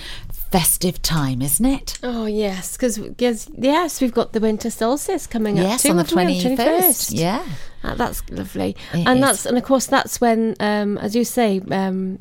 festive 0.50 1.02
time, 1.02 1.42
isn't 1.42 1.66
it? 1.66 1.98
Oh 2.02 2.26
yes, 2.26 2.76
because 2.76 2.98
yes, 3.18 3.48
yes, 3.56 4.00
we've 4.00 4.14
got 4.14 4.32
the 4.32 4.40
winter 4.40 4.70
solstice 4.70 5.26
coming 5.26 5.58
up 5.58 5.64
yes, 5.66 5.86
on 5.86 5.96
the 5.96 6.04
haven't 6.04 6.26
we, 6.26 6.40
21st. 6.40 7.12
Yeah. 7.14 7.44
Ah, 7.84 7.94
that's 7.94 8.28
lovely, 8.30 8.76
It 8.92 9.06
and 9.06 9.18
is. 9.18 9.24
that's 9.24 9.46
and 9.46 9.56
of 9.58 9.64
course 9.64 9.86
that's 9.86 10.20
when, 10.20 10.54
um, 10.60 10.98
as 10.98 11.14
you 11.14 11.24
say, 11.24 11.60
um, 11.70 12.18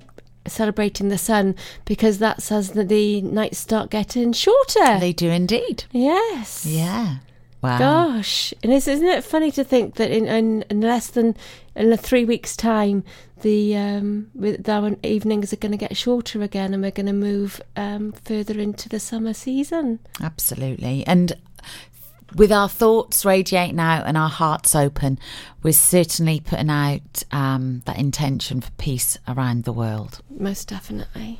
celebrating 0.47 1.09
the 1.09 1.17
sun 1.17 1.55
because 1.85 2.19
that's 2.19 2.51
as 2.51 2.71
the, 2.71 2.83
the 2.83 3.21
nights 3.21 3.57
start 3.57 3.89
getting 3.89 4.31
shorter. 4.33 4.99
They 4.99 5.13
do 5.13 5.29
indeed. 5.29 5.85
yes. 5.91 6.65
Yeah. 6.65 7.17
Wow. 7.61 7.79
Gosh, 7.79 8.53
and 8.61 8.71
is, 8.71 8.87
isn't 8.87 9.07
it 9.07 9.23
funny 9.23 9.49
to 9.51 9.63
think 9.63 9.95
that 9.95 10.11
in, 10.11 10.27
in, 10.27 10.63
in 10.69 10.81
less 10.81 11.07
than 11.07 11.35
in 11.75 11.91
a 11.91 11.97
three 11.97 12.25
weeks' 12.25 12.55
time, 12.55 13.03
the 13.41 13.75
um, 13.75 14.31
our 14.67 14.95
evenings 15.03 15.51
are 15.53 15.57
going 15.57 15.71
to 15.71 15.77
get 15.77 15.95
shorter 15.95 16.41
again, 16.41 16.73
and 16.73 16.81
we're 16.81 16.91
going 16.91 17.05
to 17.05 17.13
move 17.13 17.61
um, 17.75 18.11
further 18.11 18.59
into 18.59 18.89
the 18.89 18.99
summer 18.99 19.33
season. 19.33 19.99
Absolutely. 20.21 21.05
And 21.05 21.33
with 22.35 22.51
our 22.51 22.69
thoughts 22.69 23.23
radiating 23.23 23.79
out 23.79 24.05
and 24.05 24.17
our 24.17 24.29
hearts 24.29 24.75
open, 24.75 25.19
we're 25.63 25.73
certainly 25.73 26.39
putting 26.39 26.69
out 26.69 27.23
um, 27.31 27.81
that 27.85 27.97
intention 27.97 28.61
for 28.61 28.71
peace 28.71 29.17
around 29.27 29.63
the 29.63 29.73
world. 29.73 30.21
Most 30.29 30.67
definitely. 30.67 31.39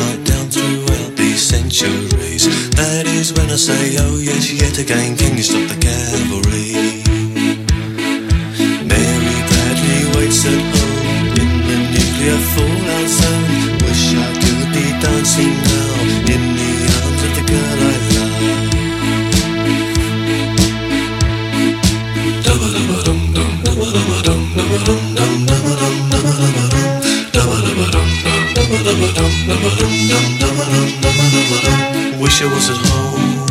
Night 0.00 0.24
down 0.24 0.46
throughout 0.48 1.12
these 1.16 1.42
centuries. 1.42 2.44
That 2.80 3.04
is 3.06 3.32
when 3.36 3.48
I 3.50 3.56
say, 3.56 3.96
oh 4.04 4.16
yes, 4.18 4.52
yet 4.52 4.78
again, 4.78 5.16
can 5.16 5.36
you 5.36 5.42
stop 5.42 5.66
the 5.68 5.78
cavalry? 5.88 6.68
Mary 8.90 9.36
Bradley 9.48 10.00
waits 10.14 10.42
at 10.52 10.62
home 10.74 11.36
in 11.42 11.50
the 11.68 11.78
nuclear 11.94 12.40
fallout 12.52 13.08
zone. 13.18 13.48
Wish 13.84 14.06
I 14.24 14.28
could 14.42 14.62
be 14.74 14.86
dancing 15.04 15.56
now 15.68 15.89
Wish 32.20 32.42
I 32.42 32.46
was 32.54 32.70
at 32.70 32.76
home 32.76 33.46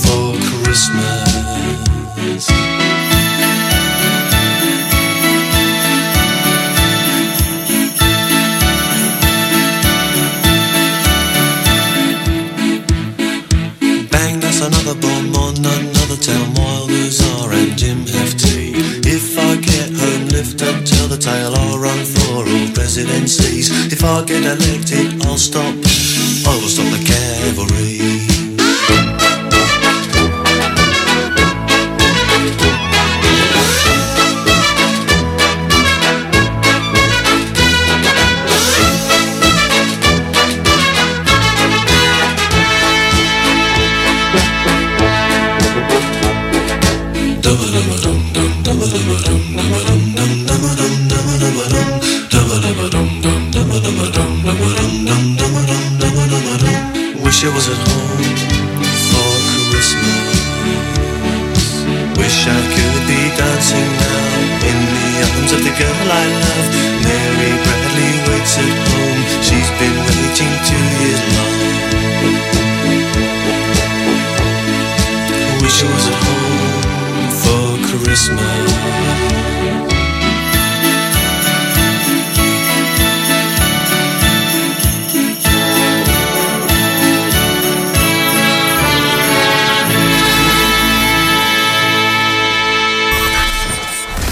for 0.00 0.34
Christmas. 0.64 2.46
Bang, 14.10 14.40
that's 14.40 14.60
another 14.62 14.94
bomb 14.94 15.36
on 15.36 15.56
another 15.58 16.16
town. 16.16 16.54
Wilders 16.54 17.20
and 17.20 17.76
Jim 17.76 18.06
Hefty. 18.06 18.72
If 19.06 19.38
I 19.38 19.56
get 19.56 19.90
home, 19.92 20.28
lift 20.28 20.62
up, 20.62 20.84
tell 20.84 21.08
the 21.08 21.18
tale. 21.18 21.54
I'll 21.54 21.78
run 21.78 22.04
for 22.04 22.36
all 22.36 22.74
presidencies. 22.74 23.70
If 23.92 24.02
I 24.04 24.24
get 24.24 24.44
elected, 24.44 25.13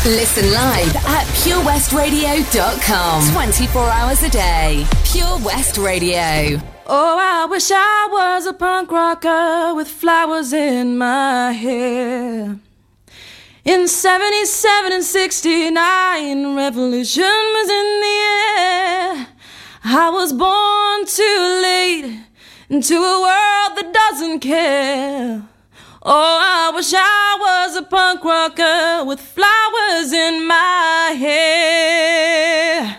Listen 0.05 0.53
live 0.53 0.97
at 0.97 1.27
purewestradio.com. 1.45 3.33
24 3.33 3.83
hours 3.83 4.23
a 4.23 4.31
day. 4.31 4.87
Pure 5.05 5.39
West 5.45 5.79
Radio. 5.79 6.61
Oh, 6.87 7.19
I 7.21 7.47
wish 7.47 7.71
I 7.71 8.09
was 8.11 8.47
a 8.47 8.53
punk 8.53 8.91
rocker 8.91 9.75
with 9.75 9.89
flowers 9.89 10.53
in 10.53 10.99
my 10.99 11.53
hair. 11.53 12.62
In 13.65 13.87
77 13.87 14.93
and 14.93 15.05
69, 15.05 16.57
revolution 16.57 17.23
was 17.23 17.71
in 17.71 18.01
the 18.01 18.19
air. 18.59 19.29
I 19.85 20.11
was 20.11 20.33
born 20.33 21.07
too 21.07 21.61
late 21.63 22.25
into 22.69 22.97
a 22.97 23.21
world 23.21 23.77
that 23.77 23.93
doesn't 23.95 24.41
care. 24.41 25.47
Oh, 26.03 26.41
I 26.43 26.73
wish 26.75 26.93
I 26.93 27.37
was 27.39 27.77
a 27.77 27.85
punk 27.85 28.25
rocker 28.25 29.05
with 29.05 29.21
flowers 29.21 30.13
in 30.13 30.45
my 30.45 31.15
hair. 31.17 32.99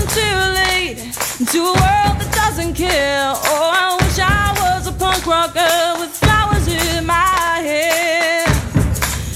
into 1.41 1.57
a 1.57 1.73
world 1.73 2.15
that 2.21 2.31
doesn't 2.35 2.75
care. 2.75 3.33
Oh, 3.33 3.71
I 3.73 3.97
wish 3.99 4.19
I 4.19 4.53
was 4.61 4.85
a 4.85 4.91
punk 4.91 5.25
rocker 5.25 5.99
with 5.99 6.11
flowers 6.11 6.67
in 6.67 7.03
my 7.03 7.57
hair. 7.69 8.45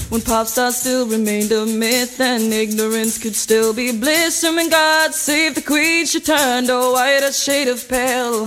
When 0.08 0.20
pop 0.20 0.46
stars 0.46 0.76
still 0.76 1.08
remained 1.08 1.50
a 1.50 1.66
myth 1.66 2.20
and 2.20 2.52
ignorance 2.52 3.18
could 3.18 3.34
still 3.34 3.74
be 3.74 3.90
bliss. 3.90 4.44
And 4.44 4.54
when 4.54 4.70
God 4.70 5.14
saved 5.14 5.56
the 5.56 5.62
queen, 5.62 6.06
she 6.06 6.20
turned 6.20 6.70
a 6.70 6.78
whiter 6.92 7.32
shade 7.32 7.66
of 7.66 7.88
pale. 7.88 8.46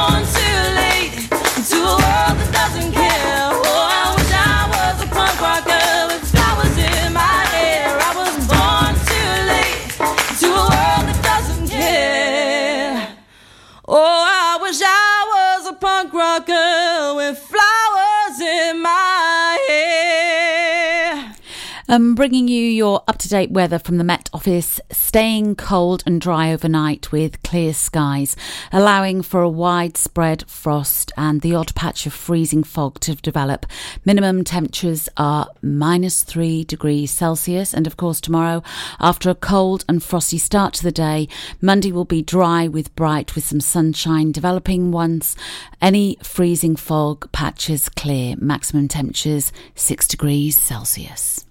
Um, 21.93 22.15
bringing 22.15 22.47
you 22.47 22.63
your 22.63 23.03
up 23.09 23.17
to 23.17 23.27
date 23.27 23.51
weather 23.51 23.77
from 23.77 23.97
the 23.97 24.05
Met 24.05 24.29
Office, 24.31 24.79
staying 24.91 25.55
cold 25.55 26.03
and 26.05 26.21
dry 26.21 26.53
overnight 26.53 27.11
with 27.11 27.43
clear 27.43 27.73
skies, 27.73 28.37
allowing 28.71 29.21
for 29.21 29.41
a 29.41 29.49
widespread 29.49 30.49
frost 30.49 31.11
and 31.17 31.41
the 31.41 31.53
odd 31.53 31.75
patch 31.75 32.05
of 32.05 32.13
freezing 32.13 32.63
fog 32.63 33.01
to 33.01 33.15
develop. 33.15 33.65
Minimum 34.05 34.45
temperatures 34.45 35.09
are 35.17 35.49
minus 35.61 36.23
three 36.23 36.63
degrees 36.63 37.11
Celsius, 37.11 37.73
and 37.73 37.85
of 37.85 37.97
course, 37.97 38.21
tomorrow, 38.21 38.63
after 39.01 39.29
a 39.29 39.35
cold 39.35 39.83
and 39.89 40.01
frosty 40.01 40.37
start 40.37 40.73
to 40.75 40.83
the 40.83 40.93
day, 40.93 41.27
Monday 41.59 41.91
will 41.91 42.05
be 42.05 42.21
dry 42.21 42.69
with 42.69 42.95
bright 42.95 43.35
with 43.35 43.43
some 43.43 43.59
sunshine 43.59 44.31
developing 44.31 44.91
once 44.93 45.35
any 45.81 46.17
freezing 46.23 46.77
fog 46.77 47.29
patches 47.33 47.89
clear. 47.89 48.37
Maximum 48.37 48.87
temperatures 48.87 49.51
six 49.75 50.07
degrees 50.07 50.55
Celsius. 50.55 51.45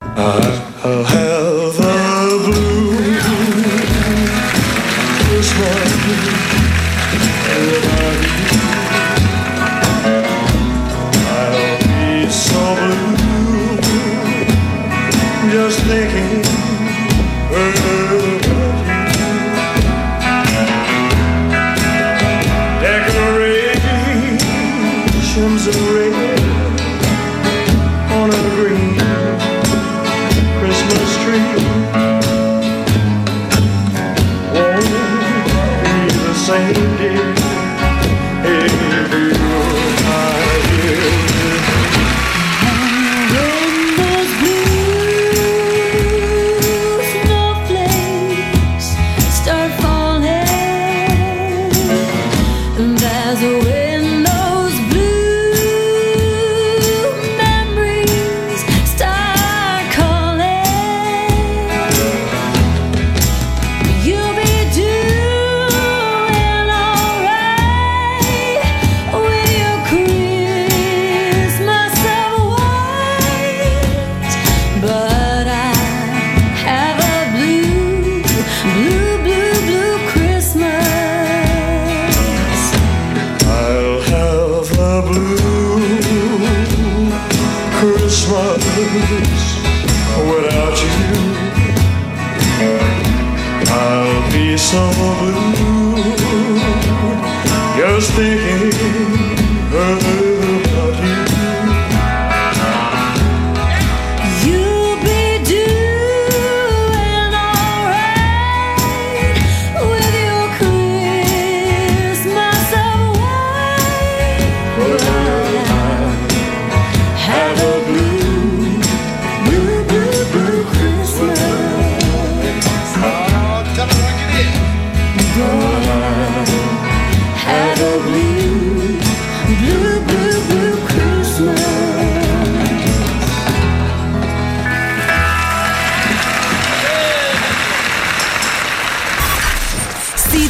I'll 0.00 1.04
have 1.04 1.76
the 1.76 1.92
blue 2.44 2.94
Christmas. 5.24 5.90
I'll 11.26 11.78
be 11.78 12.30
so 12.30 12.62
blue. 13.16 13.80
Just 15.50 15.78
think. 15.80 16.07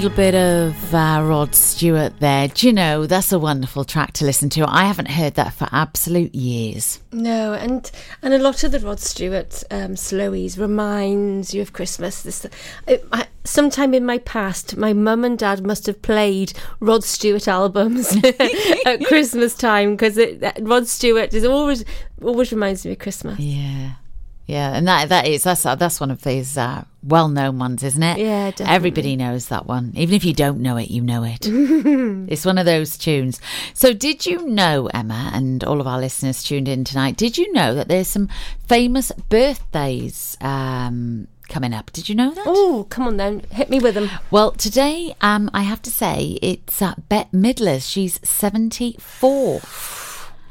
Little 0.00 0.16
bit 0.16 0.36
of 0.36 0.94
uh, 0.94 1.20
Rod 1.24 1.56
Stewart 1.56 2.20
there. 2.20 2.46
Do 2.46 2.68
you 2.68 2.72
know, 2.72 3.06
that's 3.06 3.32
a 3.32 3.38
wonderful 3.38 3.82
track 3.82 4.12
to 4.12 4.24
listen 4.24 4.48
to. 4.50 4.64
I 4.64 4.84
haven't 4.84 5.10
heard 5.10 5.34
that 5.34 5.54
for 5.54 5.66
absolute 5.72 6.36
years. 6.36 7.00
No, 7.10 7.54
and 7.54 7.90
and 8.22 8.32
a 8.32 8.38
lot 8.38 8.62
of 8.62 8.70
the 8.70 8.78
Rod 8.78 9.00
Stewart 9.00 9.64
um, 9.72 9.96
slowies 9.96 10.56
reminds 10.56 11.52
you 11.52 11.62
of 11.62 11.72
Christmas. 11.72 12.22
This, 12.22 12.46
I, 12.86 13.00
I, 13.10 13.26
sometime 13.42 13.92
in 13.92 14.06
my 14.06 14.18
past, 14.18 14.76
my 14.76 14.92
mum 14.92 15.24
and 15.24 15.36
dad 15.36 15.66
must 15.66 15.86
have 15.86 16.00
played 16.00 16.52
Rod 16.78 17.02
Stewart 17.02 17.48
albums 17.48 18.16
at 18.86 19.04
Christmas 19.04 19.52
time 19.54 19.96
because 19.96 20.16
Rod 20.60 20.86
Stewart 20.86 21.34
is 21.34 21.44
always 21.44 21.84
always 22.22 22.52
reminds 22.52 22.86
me 22.86 22.92
of 22.92 23.00
Christmas. 23.00 23.40
Yeah. 23.40 23.94
Yeah, 24.48 24.72
and 24.72 24.88
that 24.88 25.10
that 25.10 25.26
is 25.26 25.42
that's 25.42 25.64
that's 25.64 26.00
one 26.00 26.10
of 26.10 26.22
these 26.22 26.56
uh, 26.56 26.84
well-known 27.02 27.58
ones, 27.58 27.82
isn't 27.82 28.02
it? 28.02 28.18
Yeah, 28.18 28.50
definitely. 28.50 28.74
Everybody 28.74 29.16
knows 29.16 29.48
that 29.48 29.66
one. 29.66 29.92
Even 29.94 30.14
if 30.14 30.24
you 30.24 30.32
don't 30.32 30.60
know 30.60 30.78
it, 30.78 30.90
you 30.90 31.02
know 31.02 31.22
it. 31.22 31.46
it's 32.32 32.46
one 32.46 32.56
of 32.56 32.64
those 32.64 32.96
tunes. 32.96 33.42
So, 33.74 33.92
did 33.92 34.24
you 34.24 34.46
know, 34.46 34.86
Emma, 34.94 35.30
and 35.34 35.62
all 35.64 35.82
of 35.82 35.86
our 35.86 36.00
listeners 36.00 36.42
tuned 36.42 36.66
in 36.66 36.84
tonight? 36.84 37.18
Did 37.18 37.36
you 37.36 37.52
know 37.52 37.74
that 37.74 37.88
there's 37.88 38.08
some 38.08 38.30
famous 38.66 39.12
birthdays 39.28 40.38
um, 40.40 41.28
coming 41.50 41.74
up? 41.74 41.92
Did 41.92 42.08
you 42.08 42.14
know 42.14 42.30
that? 42.30 42.44
Oh, 42.46 42.86
come 42.88 43.06
on 43.06 43.18
then, 43.18 43.40
hit 43.50 43.68
me 43.68 43.80
with 43.80 43.96
them. 43.96 44.08
Well, 44.30 44.52
today, 44.52 45.14
um, 45.20 45.50
I 45.52 45.60
have 45.64 45.82
to 45.82 45.90
say, 45.90 46.38
it's 46.40 46.80
uh, 46.80 46.94
Bette 47.10 47.36
Midler's. 47.36 47.86
She's 47.86 48.18
74. 48.26 49.60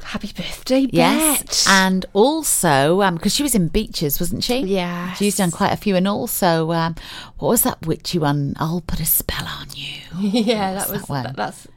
Happy 0.07 0.31
birthday, 0.35 0.87
Yes, 0.89 1.67
and 1.69 2.05
also 2.13 3.11
because 3.11 3.33
she 3.35 3.43
was 3.43 3.53
in 3.53 3.67
Beaches, 3.67 4.19
wasn't 4.21 4.43
she? 4.43 4.59
Yeah. 4.59 5.11
she's 5.13 5.35
done 5.37 5.51
quite 5.51 5.73
a 5.73 5.77
few, 5.77 5.95
and 5.97 6.07
also 6.07 6.71
um, 6.71 6.95
what 7.39 7.49
was 7.49 7.63
that 7.63 7.85
witchy 7.85 8.17
one? 8.17 8.53
I'll 8.57 8.81
put 8.87 9.01
a 9.01 9.05
spell 9.05 9.45
on 9.45 9.67
you. 9.75 9.99
yeah, 10.19 10.73
that 10.75 10.89
was 10.89 11.01
that 11.03 11.23
that- 11.23 11.35
that's. 11.35 11.67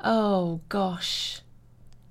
Oh 0.00 0.60
gosh, 0.68 1.40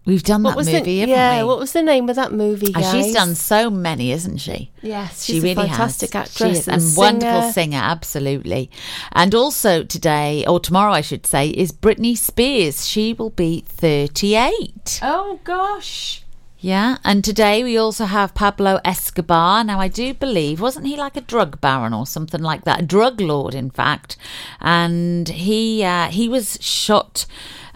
We've 0.05 0.21
done 0.21 0.43
what 0.43 0.55
that 0.57 0.65
movie, 0.65 1.03
the 1.03 1.09
yeah? 1.09 1.41
we? 1.41 1.47
What 1.47 1.57
was 1.57 1.71
the 1.71 1.81
name 1.81 2.07
of 2.09 2.15
that 2.15 2.31
movie? 2.31 2.67
And 2.67 2.75
Guys? 2.75 2.91
she's 2.91 3.13
done 3.13 3.33
so 3.33 3.71
many, 3.71 4.11
isn't 4.11 4.37
she? 4.37 4.69
Yes, 4.83 5.23
she 5.23 5.33
she's 5.33 5.43
a 5.43 5.55
fantastic 5.55 6.13
has. 6.13 6.29
actress 6.29 6.65
She 6.65 6.71
and 6.71 6.81
and 6.81 6.95
wonderful 6.95 7.41
singer. 7.41 7.51
singer, 7.53 7.79
absolutely. 7.81 8.69
And 9.13 9.33
also 9.33 9.83
today, 9.83 10.45
or 10.47 10.59
tomorrow, 10.59 10.93
I 10.93 11.01
should 11.01 11.25
say, 11.25 11.49
is 11.49 11.71
Britney 11.71 12.15
Spears. 12.15 12.87
She 12.87 13.13
will 13.13 13.31
be 13.31 13.63
thirty-eight. 13.67 14.99
Oh 15.01 15.39
gosh. 15.43 16.21
Yeah, 16.57 16.97
and 17.03 17.23
today 17.23 17.63
we 17.63 17.77
also 17.77 18.05
have 18.05 18.33
Pablo 18.33 18.79
Escobar. 18.83 19.63
Now, 19.63 19.79
I 19.79 19.87
do 19.87 20.15
believe, 20.15 20.59
wasn't 20.59 20.87
he 20.87 20.95
like 20.95 21.15
a 21.15 21.21
drug 21.21 21.61
baron 21.61 21.93
or 21.93 22.07
something 22.07 22.41
like 22.41 22.63
that? 22.63 22.79
A 22.81 22.85
drug 22.85 23.21
lord, 23.21 23.53
in 23.53 23.69
fact. 23.69 24.17
And 24.59 25.29
he 25.29 25.83
uh, 25.83 26.07
he 26.07 26.27
was 26.27 26.57
shot 26.61 27.27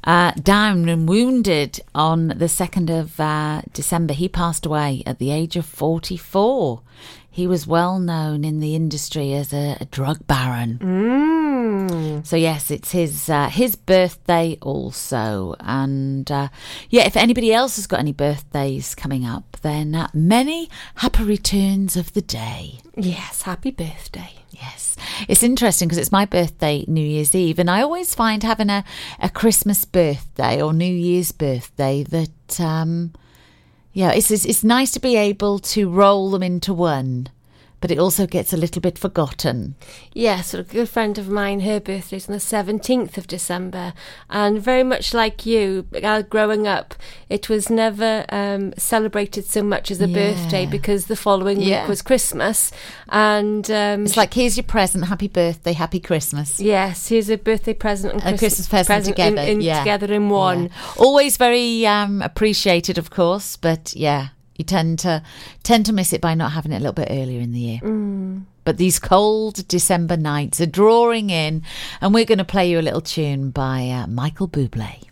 uh, 0.03 0.31
down 0.31 0.89
and 0.89 1.07
wounded 1.07 1.79
on 1.93 2.27
the 2.29 2.45
2nd 2.45 2.89
of 2.89 3.19
uh, 3.19 3.61
December. 3.73 4.13
He 4.13 4.29
passed 4.29 4.65
away 4.65 5.03
at 5.05 5.19
the 5.19 5.31
age 5.31 5.55
of 5.55 5.65
44. 5.65 6.81
He 7.31 7.47
was 7.47 7.67
well 7.67 7.99
known 7.99 8.43
in 8.43 8.59
the 8.59 8.75
industry 8.75 9.33
as 9.33 9.53
a, 9.53 9.77
a 9.79 9.85
drug 9.85 10.25
baron. 10.27 10.79
So 12.23 12.35
yes, 12.35 12.71
it's 12.71 12.91
his 12.91 13.29
uh, 13.29 13.49
his 13.49 13.75
birthday 13.75 14.57
also, 14.61 15.55
and 15.59 16.29
uh, 16.31 16.49
yeah, 16.89 17.05
if 17.05 17.15
anybody 17.15 17.53
else 17.53 17.75
has 17.77 17.87
got 17.87 17.99
any 17.99 18.11
birthdays 18.11 18.95
coming 18.95 19.25
up, 19.25 19.57
then 19.61 19.95
uh, 19.95 20.09
many 20.13 20.69
happy 20.95 21.23
returns 21.23 21.95
of 21.95 22.13
the 22.13 22.21
day. 22.21 22.79
Yes, 22.95 23.43
happy 23.43 23.71
birthday. 23.71 24.38
Yes, 24.51 24.95
it's 25.27 25.43
interesting 25.43 25.87
because 25.87 25.99
it's 25.99 26.11
my 26.11 26.25
birthday 26.25 26.83
New 26.87 27.05
Year's 27.05 27.35
Eve, 27.35 27.59
and 27.59 27.69
I 27.69 27.81
always 27.81 28.15
find 28.15 28.41
having 28.43 28.69
a, 28.69 28.83
a 29.19 29.29
Christmas 29.29 29.85
birthday 29.85 30.61
or 30.61 30.73
New 30.73 30.85
Year's 30.91 31.31
birthday 31.31 32.03
that 32.03 32.59
um, 32.59 33.13
yeah, 33.93 34.11
it's, 34.11 34.31
it's 34.31 34.45
it's 34.45 34.63
nice 34.63 34.91
to 34.91 34.99
be 34.99 35.15
able 35.15 35.59
to 35.59 35.89
roll 35.89 36.29
them 36.31 36.43
into 36.43 36.73
one, 36.73 37.27
but 37.81 37.91
it 37.91 37.97
also 37.99 38.27
gets 38.27 38.51
a 38.53 38.57
little 38.57 38.81
bit 38.81 38.97
forgotten. 38.97 39.75
Yes, 40.13 40.53
a 40.53 40.63
good 40.63 40.89
friend 40.89 41.17
of 41.17 41.29
mine, 41.29 41.61
her 41.61 41.79
birthday's 41.79 42.27
on 42.27 42.33
the 42.33 42.39
17th 42.39 43.17
of 43.17 43.27
December. 43.27 43.93
And 44.29 44.61
very 44.61 44.83
much 44.83 45.13
like 45.13 45.45
you, 45.45 45.85
uh, 46.03 46.21
growing 46.23 46.67
up, 46.67 46.93
it 47.29 47.47
was 47.49 47.69
never 47.69 48.25
um, 48.29 48.73
celebrated 48.77 49.45
so 49.45 49.63
much 49.63 49.91
as 49.91 50.01
a 50.01 50.07
birthday 50.07 50.65
because 50.65 51.05
the 51.05 51.15
following 51.15 51.61
Yeah. 51.61 51.81
week 51.83 51.89
was 51.89 52.01
Christmas. 52.01 52.71
And 53.09 53.69
um, 53.71 54.05
It's 54.05 54.17
like 54.17 54.33
here's 54.33 54.57
your 54.57 54.63
present, 54.65 55.05
happy 55.05 55.27
birthday, 55.27 55.73
happy 55.73 55.99
Christmas. 55.99 56.59
yes, 56.59 57.07
here's 57.07 57.29
a 57.29 57.37
birthday 57.37 57.73
present 57.73 58.23
and 58.25 58.35
a 58.35 58.37
Christmas 58.37 58.67
present, 58.67 58.99
in- 59.07 59.13
together, 59.13 59.41
in, 59.41 59.61
yeah, 59.61 59.79
together 59.79 60.13
in 60.13 60.29
one. 60.29 60.63
Yeah. 60.63 60.69
Always 60.97 61.37
very 61.37 61.85
um, 61.87 62.21
appreciated, 62.21 62.97
of 62.97 63.09
course, 63.09 63.55
but 63.55 63.93
yeah, 63.95 64.29
you 64.59 64.65
tend 64.65 64.99
to 64.99 65.23
tend 65.63 65.85
to 65.87 65.93
miss 65.93 66.13
it 66.13 66.21
by 66.21 66.35
not 66.35 66.51
having 66.51 66.73
it 66.73 66.75
a 66.75 66.79
little 66.79 66.93
bit 66.93 67.07
earlier 67.09 67.39
in 67.39 67.53
the 67.53 67.59
year. 67.59 67.79
Mm. 67.79 68.43
But 68.65 68.77
these 68.77 68.99
cold 68.99 69.67
December 69.67 70.17
nights 70.17 70.61
are 70.61 70.67
drawing 70.67 71.29
in, 71.31 71.63
and 72.01 72.13
we're 72.13 72.25
going 72.25 72.37
to 72.37 72.45
play 72.45 72.69
you 72.69 72.79
a 72.79 72.81
little 72.83 73.01
tune 73.01 73.49
by 73.49 73.89
uh, 73.89 74.05
Michael 74.05 74.47
Bublé. 74.47 75.05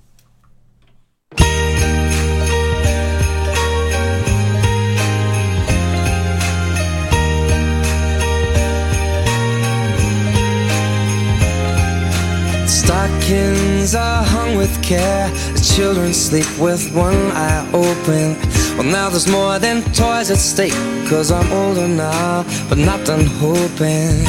Stockings 12.67 13.95
are 13.95 14.23
hung 14.23 14.57
with 14.57 14.83
care. 14.83 15.29
The 15.29 15.73
children 15.75 16.13
sleep 16.13 16.47
with 16.59 16.93
one 16.93 17.15
eye 17.31 17.69
open. 17.73 18.56
Well, 18.77 18.85
now 18.85 19.09
there's 19.09 19.27
more 19.27 19.57
than 19.57 19.81
toys 19.91 20.29
at 20.29 20.37
stake. 20.37 20.77
Cause 21.09 21.31
I'm 21.31 21.51
older 21.51 21.87
now, 21.87 22.45
but 22.69 22.77
not 22.77 23.03
done 23.07 23.25
hoping. 23.25 24.23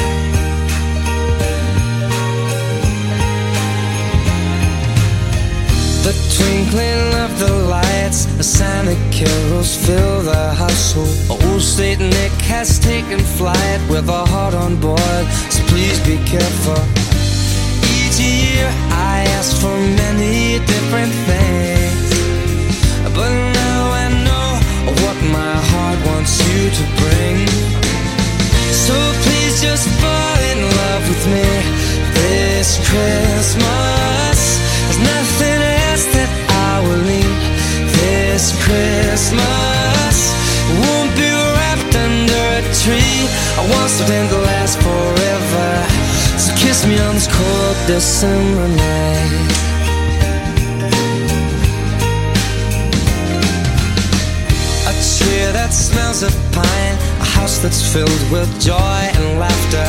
The 6.02 6.14
twinkling 6.34 7.14
of 7.24 7.38
the 7.38 7.52
lights, 7.68 8.24
the 8.38 8.42
Santa 8.42 8.96
carols 9.12 9.76
fill 9.84 10.22
the 10.22 10.54
household. 10.54 11.14
Old 11.28 11.60
Saint 11.60 12.00
Nick 12.00 12.32
has 12.48 12.78
taken 12.78 13.18
flight 13.18 13.80
with 13.90 14.08
a 14.08 14.24
heart 14.24 14.54
on 14.54 14.80
board, 14.80 15.24
so 15.50 15.62
please 15.64 16.00
be 16.06 16.16
careful. 16.24 16.80
Each 18.00 18.18
year 18.18 18.64
I 18.92 19.26
ask 19.36 19.60
for 19.60 19.76
many 19.76 20.58
different 20.64 21.12
things, 21.28 23.14
but 23.14 23.47
my 25.22 25.56
heart 25.70 25.98
wants 26.06 26.38
you 26.46 26.70
to 26.70 26.84
bring. 27.00 27.36
So 28.70 28.94
please 29.24 29.60
just 29.60 29.88
fall 30.00 30.38
in 30.52 30.60
love 30.80 31.04
with 31.08 31.24
me 31.34 31.48
this 32.14 32.78
Christmas. 32.88 34.38
There's 34.84 35.02
nothing 35.14 35.60
else 35.88 36.06
that 36.16 36.30
I 36.70 36.74
will 36.86 37.02
need 37.02 37.40
this 38.00 38.54
Christmas. 38.64 40.16
Won't 40.82 41.12
be 41.16 41.30
wrapped 41.56 41.94
under 41.94 42.44
a 42.60 42.64
tree. 42.82 43.26
I 43.58 43.62
want 43.72 43.90
something 43.90 44.26
to 44.28 44.38
last 44.50 44.78
forever. 44.80 45.68
So 46.38 46.54
kiss 46.56 46.86
me 46.86 46.98
on 46.98 47.14
this 47.14 47.28
cold 47.28 47.76
December 47.86 48.68
night. 48.68 49.67
Tree 55.48 55.52
that 55.52 55.72
smells 55.72 56.22
of 56.22 56.32
pine, 56.52 56.96
a 57.20 57.24
house 57.24 57.58
that's 57.58 57.82
filled 57.92 58.22
with 58.30 58.48
joy 58.60 59.00
and 59.16 59.38
laughter. 59.38 59.88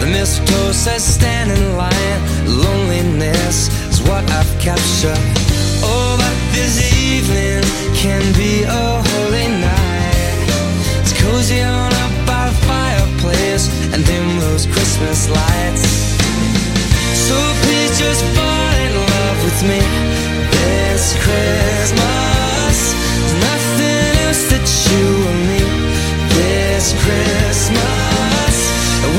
The 0.00 0.06
mistletoe 0.06 0.72
says 0.72 1.02
stand 1.02 1.50
in 1.50 1.76
line, 1.76 2.20
loneliness 2.46 3.68
is 3.90 4.00
what 4.08 4.24
I've 4.30 4.52
captured. 4.60 5.24
Oh, 5.82 6.16
but 6.16 6.36
this 6.52 6.80
evening 6.96 7.62
can 7.94 8.22
be 8.34 8.64
a 8.64 9.02
holy 9.10 9.48
night. 9.60 10.48
It's 11.00 11.12
cozy 11.20 11.60
on 11.60 11.92
up 12.04 12.14
by 12.26 12.48
the 12.50 12.56
fireplace 12.66 13.68
and 13.92 14.04
dim 14.06 14.40
those 14.40 14.66
Christmas 14.66 15.28
lights. 15.28 15.84
So 17.28 17.36
please 17.62 17.98
just 17.98 18.22
fall 18.36 18.72
in 18.84 18.92
love 19.12 19.38
with 19.44 19.60
me 19.68 19.80
this 20.50 21.14
Christmas. 21.24 22.33
December 26.84 27.00
night. 27.00 27.64
They 28.44 29.10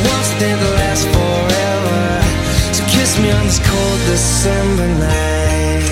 call 0.00 0.24
that 0.40 0.56
the 0.56 0.70
rest 0.80 1.04
forever 1.12 2.02
to 2.76 2.82
kiss 2.88 3.12
me 3.20 3.30
on 3.30 3.44
this 3.44 3.60
cold 3.60 4.00
december 4.08 4.88
night 5.04 5.84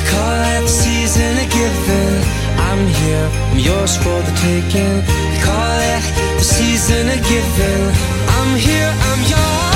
because 0.00 0.64
a 0.64 0.68
season 0.68 1.32
of 1.36 1.48
giving. 1.52 2.16
I'm 2.68 2.82
here, 2.88 3.28
I'm 3.52 3.58
yours 3.58 3.96
for 3.98 4.18
the 4.26 4.32
taking. 4.40 4.96
They 5.32 5.40
call 5.44 5.78
it 5.92 6.02
the 6.38 6.44
season 6.44 7.08
of 7.08 7.20
giving. 7.28 7.82
I'm 8.36 8.56
here, 8.56 8.92
I'm 9.08 9.22
yours. 9.28 9.75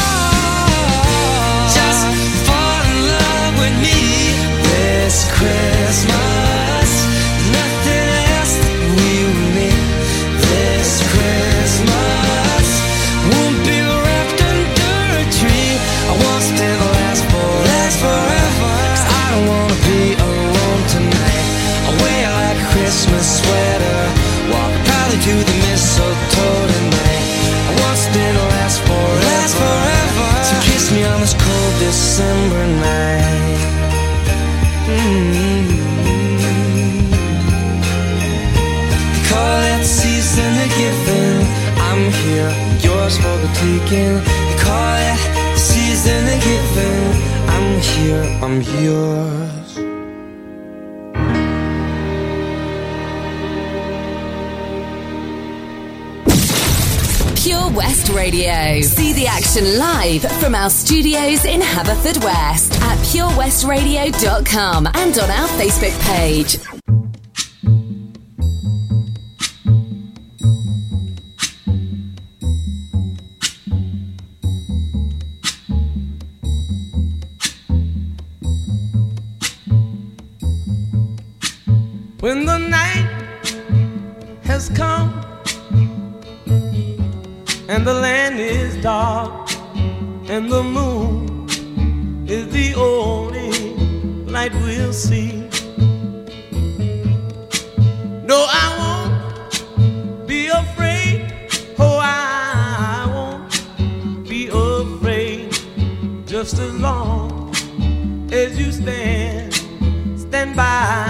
I'm 48.50 48.62
yours. 48.82 49.74
Pure 57.40 57.70
West 57.70 58.08
Radio. 58.08 58.80
See 58.80 59.12
the 59.12 59.28
action 59.28 59.78
live 59.78 60.22
from 60.40 60.56
our 60.56 60.68
studios 60.68 61.44
in 61.44 61.60
Haverfordwest 61.60 62.80
at 62.80 62.98
purewestradio.com 62.98 64.86
and 64.94 65.18
on 65.18 65.30
our 65.30 65.48
Facebook 65.50 65.96
page. 66.06 66.79
Light 94.40 94.54
we'll 94.62 94.92
see. 94.92 95.32
No, 98.30 98.46
I 98.62 98.66
won't 98.80 100.26
be 100.26 100.46
afraid. 100.46 101.18
Oh, 101.78 101.98
I 102.00 103.04
won't 103.14 104.26
be 104.26 104.48
afraid. 104.48 105.52
Just 106.26 106.58
as 106.58 106.72
long 106.80 107.54
as 108.32 108.58
you 108.58 108.72
stand, 108.72 109.52
stand 110.16 110.56
by 110.56 111.09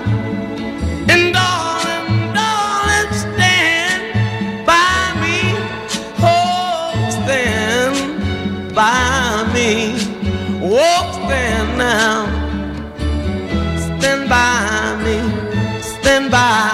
By 8.81 9.45
me. 9.53 9.93
Oh, 10.63 11.03
stand 11.13 11.77
now. 11.77 12.25
Stand 13.99 14.23
by 14.27 14.97
me. 15.05 15.17
Stand 15.83 16.31
by 16.31 16.70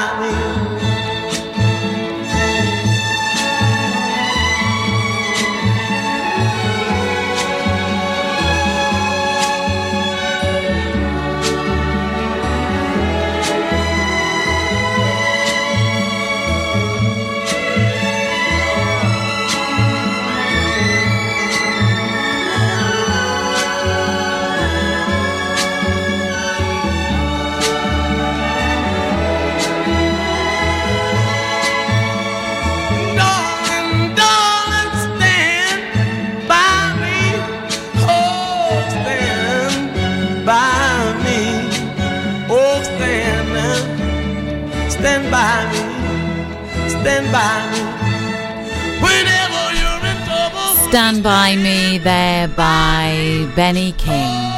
Stand 50.90 51.22
by 51.22 51.56
me. 51.56 51.98
There 51.98 52.48
by 52.48 53.48
Benny 53.56 53.92
King. 53.94 54.52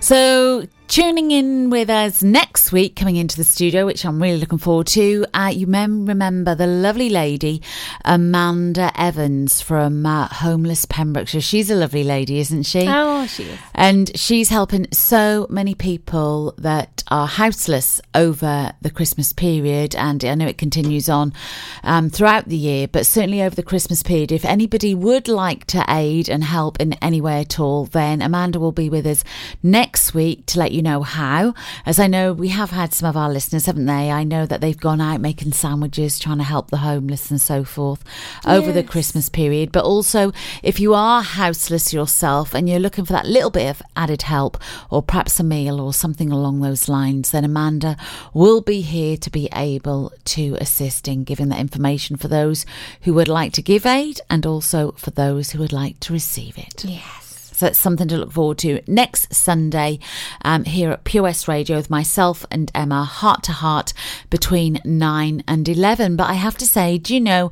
So, 0.00 0.66
tuning 0.96 1.30
in 1.30 1.68
with 1.68 1.90
us 1.90 2.22
next 2.22 2.72
week, 2.72 2.96
coming 2.96 3.16
into 3.16 3.36
the 3.36 3.44
studio, 3.44 3.84
which 3.84 4.06
I'm 4.06 4.22
really 4.22 4.38
looking 4.38 4.56
forward 4.56 4.86
to. 4.88 5.26
Uh, 5.34 5.50
you 5.52 5.66
mem- 5.66 6.06
remember 6.06 6.54
the 6.54 6.66
lovely 6.66 7.10
lady, 7.10 7.60
Amanda 8.06 8.90
Evans 8.98 9.60
from 9.60 10.06
uh, 10.06 10.26
Homeless 10.28 10.86
Pembrokeshire. 10.86 11.42
She's 11.42 11.70
a 11.70 11.74
lovely 11.74 12.02
lady, 12.02 12.38
isn't 12.38 12.62
she? 12.62 12.86
Oh, 12.88 13.26
she 13.26 13.42
is. 13.42 13.58
And 13.74 14.18
she's 14.18 14.48
helping 14.48 14.86
so 14.90 15.46
many 15.50 15.74
people 15.74 16.54
that 16.56 17.02
are 17.08 17.26
houseless 17.26 18.00
over 18.14 18.72
the 18.80 18.90
Christmas 18.90 19.34
period. 19.34 19.94
And 19.96 20.24
I 20.24 20.34
know 20.34 20.46
it 20.46 20.56
continues 20.56 21.10
on 21.10 21.34
um, 21.82 22.08
throughout 22.08 22.46
the 22.46 22.56
year, 22.56 22.88
but 22.88 23.04
certainly 23.04 23.42
over 23.42 23.54
the 23.54 23.62
Christmas 23.62 24.02
period. 24.02 24.32
If 24.32 24.46
anybody 24.46 24.94
would 24.94 25.28
like 25.28 25.66
to 25.66 25.84
aid 25.90 26.30
and 26.30 26.42
help 26.42 26.80
in 26.80 26.94
any 26.94 27.20
way 27.20 27.40
at 27.40 27.60
all, 27.60 27.84
then 27.84 28.22
Amanda 28.22 28.58
will 28.58 28.72
be 28.72 28.88
with 28.88 29.06
us 29.06 29.24
next 29.62 30.14
week 30.14 30.46
to 30.46 30.58
let 30.58 30.72
you 30.72 30.76
you 30.76 30.82
know 30.86 31.02
how. 31.02 31.54
As 31.84 31.98
I 31.98 32.06
know, 32.06 32.32
we 32.32 32.48
have 32.48 32.70
had 32.70 32.94
some 32.94 33.08
of 33.08 33.16
our 33.16 33.30
listeners, 33.30 33.66
haven't 33.66 33.86
they? 33.86 34.10
I 34.10 34.24
know 34.24 34.46
that 34.46 34.60
they've 34.60 34.78
gone 34.78 35.00
out 35.00 35.20
making 35.20 35.52
sandwiches, 35.52 36.18
trying 36.18 36.38
to 36.38 36.44
help 36.44 36.70
the 36.70 36.78
homeless 36.78 37.30
and 37.30 37.40
so 37.40 37.64
forth 37.64 38.04
over 38.46 38.72
the 38.72 38.82
Christmas 38.82 39.28
period. 39.28 39.72
But 39.72 39.84
also, 39.84 40.32
if 40.62 40.78
you 40.78 40.94
are 40.94 41.22
houseless 41.22 41.92
yourself 41.92 42.54
and 42.54 42.68
you're 42.68 42.78
looking 42.78 43.04
for 43.04 43.12
that 43.12 43.26
little 43.26 43.50
bit 43.50 43.68
of 43.68 43.82
added 43.96 44.22
help, 44.22 44.58
or 44.90 45.02
perhaps 45.02 45.40
a 45.40 45.44
meal 45.44 45.80
or 45.80 45.92
something 45.92 46.30
along 46.30 46.60
those 46.60 46.88
lines, 46.88 47.32
then 47.32 47.44
Amanda 47.44 47.96
will 48.32 48.60
be 48.60 48.80
here 48.80 49.16
to 49.16 49.30
be 49.30 49.48
able 49.54 50.12
to 50.36 50.56
assist 50.60 51.08
in 51.08 51.24
giving 51.24 51.48
that 51.48 51.60
information 51.60 52.16
for 52.16 52.28
those 52.28 52.64
who 53.02 53.14
would 53.14 53.28
like 53.28 53.52
to 53.54 53.62
give 53.62 53.84
aid 53.84 54.20
and 54.30 54.46
also 54.46 54.92
for 54.92 55.10
those 55.10 55.50
who 55.50 55.58
would 55.58 55.72
like 55.72 55.98
to 56.00 56.12
receive 56.12 56.56
it. 56.58 56.84
Yes. 56.84 57.25
So 57.56 57.64
that's 57.64 57.78
something 57.78 58.06
to 58.08 58.18
look 58.18 58.32
forward 58.32 58.58
to 58.58 58.82
next 58.86 59.32
Sunday 59.32 59.98
um, 60.44 60.64
here 60.64 60.90
at 60.90 61.04
Pure 61.04 61.22
West 61.22 61.48
Radio 61.48 61.78
with 61.78 61.88
myself 61.88 62.44
and 62.50 62.70
Emma, 62.74 63.02
heart 63.04 63.44
to 63.44 63.52
heart, 63.52 63.94
between 64.28 64.78
9 64.84 65.42
and 65.48 65.66
11. 65.66 66.16
But 66.16 66.28
I 66.28 66.34
have 66.34 66.58
to 66.58 66.66
say, 66.66 66.98
do 66.98 67.14
you 67.14 67.20
know, 67.20 67.50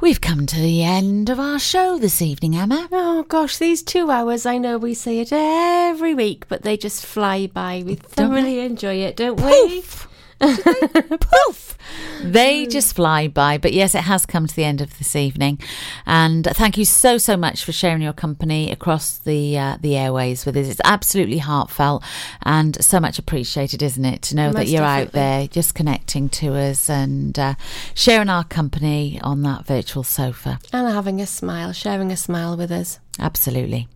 we've 0.00 0.20
come 0.20 0.46
to 0.46 0.56
the 0.56 0.82
end 0.82 1.30
of 1.30 1.38
our 1.38 1.60
show 1.60 1.98
this 1.98 2.20
evening, 2.20 2.56
Emma. 2.56 2.88
Oh 2.90 3.22
gosh, 3.28 3.56
these 3.56 3.84
two 3.84 4.10
hours, 4.10 4.44
I 4.44 4.58
know 4.58 4.76
we 4.76 4.92
say 4.92 5.20
it 5.20 5.32
every 5.32 6.14
week, 6.14 6.48
but 6.48 6.62
they 6.62 6.76
just 6.76 7.06
fly 7.06 7.46
by. 7.46 7.84
We 7.86 7.94
thoroughly 7.94 8.58
enjoy 8.58 8.96
it, 8.96 9.14
don't 9.14 9.40
we? 9.40 9.82
Poof! 9.82 10.08
Poof! 11.20 11.78
They 12.22 12.66
just 12.66 12.94
fly 12.94 13.28
by. 13.28 13.58
But 13.58 13.72
yes, 13.72 13.94
it 13.94 14.02
has 14.02 14.26
come 14.26 14.46
to 14.46 14.54
the 14.54 14.64
end 14.64 14.80
of 14.80 14.96
this 14.98 15.14
evening, 15.14 15.58
and 16.06 16.44
thank 16.44 16.78
you 16.78 16.84
so 16.84 17.18
so 17.18 17.36
much 17.36 17.64
for 17.64 17.72
sharing 17.72 18.02
your 18.02 18.12
company 18.12 18.70
across 18.70 19.18
the 19.18 19.58
uh, 19.58 19.78
the 19.80 19.96
airways 19.96 20.46
with 20.46 20.56
us. 20.56 20.68
It's 20.68 20.80
absolutely 20.84 21.38
heartfelt 21.38 22.02
and 22.42 22.82
so 22.82 23.00
much 23.00 23.18
appreciated, 23.18 23.82
isn't 23.82 24.04
it? 24.04 24.22
To 24.22 24.36
know 24.36 24.52
that 24.52 24.68
you're 24.68 24.82
out 24.82 25.12
there 25.12 25.46
just 25.48 25.74
connecting 25.74 26.28
to 26.30 26.54
us 26.54 26.88
and 26.88 27.38
uh, 27.38 27.54
sharing 27.94 28.28
our 28.28 28.44
company 28.44 29.20
on 29.22 29.42
that 29.42 29.66
virtual 29.66 30.02
sofa. 30.02 30.58
And 30.72 30.92
having 30.92 31.20
a 31.20 31.26
smile, 31.26 31.72
sharing 31.72 32.10
a 32.10 32.16
smile 32.16 32.56
with 32.56 32.70
us. 32.70 32.98
Absolutely. 33.18 33.88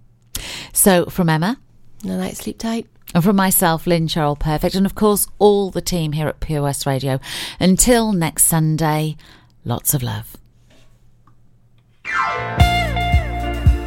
So 0.73 1.07
from 1.07 1.29
Emma. 1.29 1.59
No 2.05 2.17
night, 2.17 2.37
sleep 2.37 2.59
tight. 2.59 2.87
And 3.15 3.25
from 3.25 3.37
myself, 3.37 3.87
Lynn 3.87 4.07
Sheryl 4.07 4.39
Perfect, 4.39 4.75
and 4.75 4.85
of 4.85 4.95
course, 4.95 5.27
all 5.39 5.71
the 5.71 5.81
team 5.81 6.13
here 6.13 6.29
at 6.29 6.49
West 6.49 6.85
Radio. 6.85 7.19
Until 7.59 8.13
next 8.13 8.45
Sunday, 8.45 9.17
lots 9.65 9.95
of 9.95 10.03
love. 10.03 10.37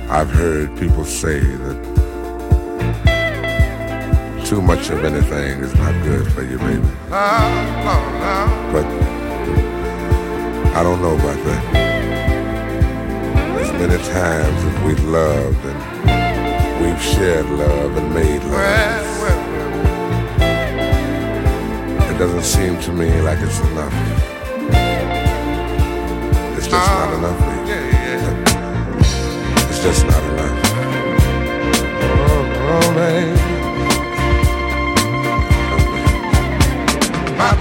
I've 0.10 0.30
heard 0.30 0.78
people 0.78 1.06
say 1.06 1.40
that 1.40 2.02
too 4.46 4.62
much 4.62 4.90
of 4.90 5.04
anything 5.06 5.62
is 5.62 5.74
not 5.76 5.94
good 6.04 6.30
for 6.34 6.44
you, 6.44 6.58
baby. 6.58 6.82
But 7.10 8.86
I 10.76 10.84
don't 10.84 11.02
know 11.02 11.14
about 11.16 11.44
that. 11.46 11.64
As 13.62 13.72
many 13.74 13.98
times 14.10 14.64
as 14.64 14.84
we've 14.84 15.04
loved 15.06 15.66
and 15.66 15.91
we've 16.82 17.02
shared 17.02 17.46
love 17.52 17.96
and 17.96 18.14
made 18.14 18.44
love, 18.44 19.06
it 22.10 22.18
doesn't 22.18 22.44
seem 22.44 22.80
to 22.82 22.92
me 22.92 23.22
like 23.22 23.40
it's 23.40 23.60
enough. 23.60 23.94
It's 26.58 26.68
just 26.68 26.92
not 26.92 27.10
oh. 27.10 27.18
enough, 27.18 27.40
baby. 27.40 27.80
It's 29.70 29.82
just 29.84 30.06
not 30.06 30.24
enough. 30.24 30.58
Oh, 32.04 32.44
oh, 32.72 32.88
baby. 32.96 33.42
Oh, 37.38 37.38
My 37.38 37.54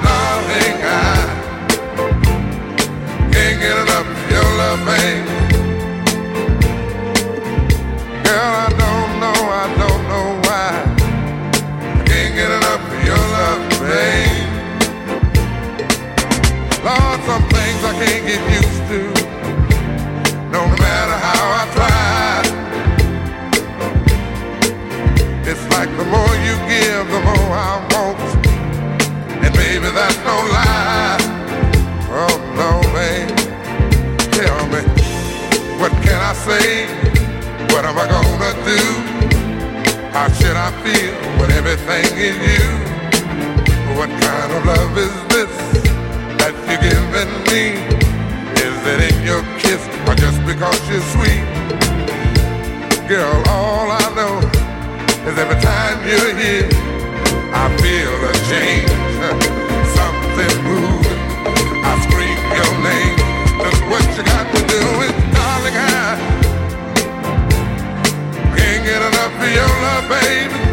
get 18.30 18.62
used 18.62 18.84
to. 18.90 19.00
No 20.56 20.62
matter 20.82 21.16
how 21.26 21.44
I 21.60 21.64
try. 21.74 22.42
It's 25.50 25.64
like 25.74 25.90
the 25.98 26.06
more 26.14 26.34
you 26.46 26.54
give, 26.70 27.06
the 27.16 27.22
more 27.28 27.52
I 27.70 27.74
want. 27.90 28.20
And 29.44 29.52
baby, 29.54 29.90
that's 29.98 30.20
no 30.30 30.36
lie. 30.54 31.18
Oh 32.22 32.36
no, 32.60 32.70
babe. 32.94 33.30
Tell 34.38 34.60
me, 34.72 34.82
what 35.80 35.92
can 36.04 36.20
I 36.30 36.34
say? 36.46 36.86
What 37.72 37.84
am 37.84 37.98
I 37.98 38.06
gonna 38.14 38.52
do? 38.70 38.82
How 40.14 40.28
should 40.38 40.56
I 40.56 40.70
feel 40.84 41.14
when 41.38 41.50
everything 41.60 42.06
is 42.30 42.38
you? 42.50 42.66
What 43.98 44.10
kind 44.24 44.50
of 44.56 44.60
love 44.66 44.94
is 45.06 45.14
this 45.34 45.54
that 46.38 46.54
you're 46.68 46.82
giving 46.90 47.32
me? 47.50 47.99
It 48.82 49.12
in 49.12 49.26
your 49.26 49.42
kiss 49.58 49.82
or 50.08 50.14
just 50.14 50.40
because 50.46 50.80
you're 50.88 51.04
sweet? 51.12 51.44
Girl, 53.06 53.42
all 53.48 53.90
I 53.92 54.08
know 54.16 54.38
is 55.28 55.36
every 55.36 55.60
time 55.60 56.00
you're 56.08 56.34
here, 56.34 56.68
I 57.52 57.68
feel 57.76 58.14
a 58.24 58.32
change. 58.48 58.88
Something 59.98 60.64
moving. 60.64 61.20
I 61.84 61.92
scream 62.08 62.40
your 62.56 62.72
name. 62.80 63.16
That's 63.60 63.80
what 63.90 64.04
you 64.16 64.24
got 64.24 64.46
to 64.48 64.60
do 64.66 64.80
is, 65.04 65.12
darling, 65.34 65.76
I 65.76 66.16
can't 68.56 68.84
get 68.84 69.02
enough 69.02 69.42
of 69.44 69.52
your 69.52 69.68
love, 69.84 70.08
baby. 70.08 70.69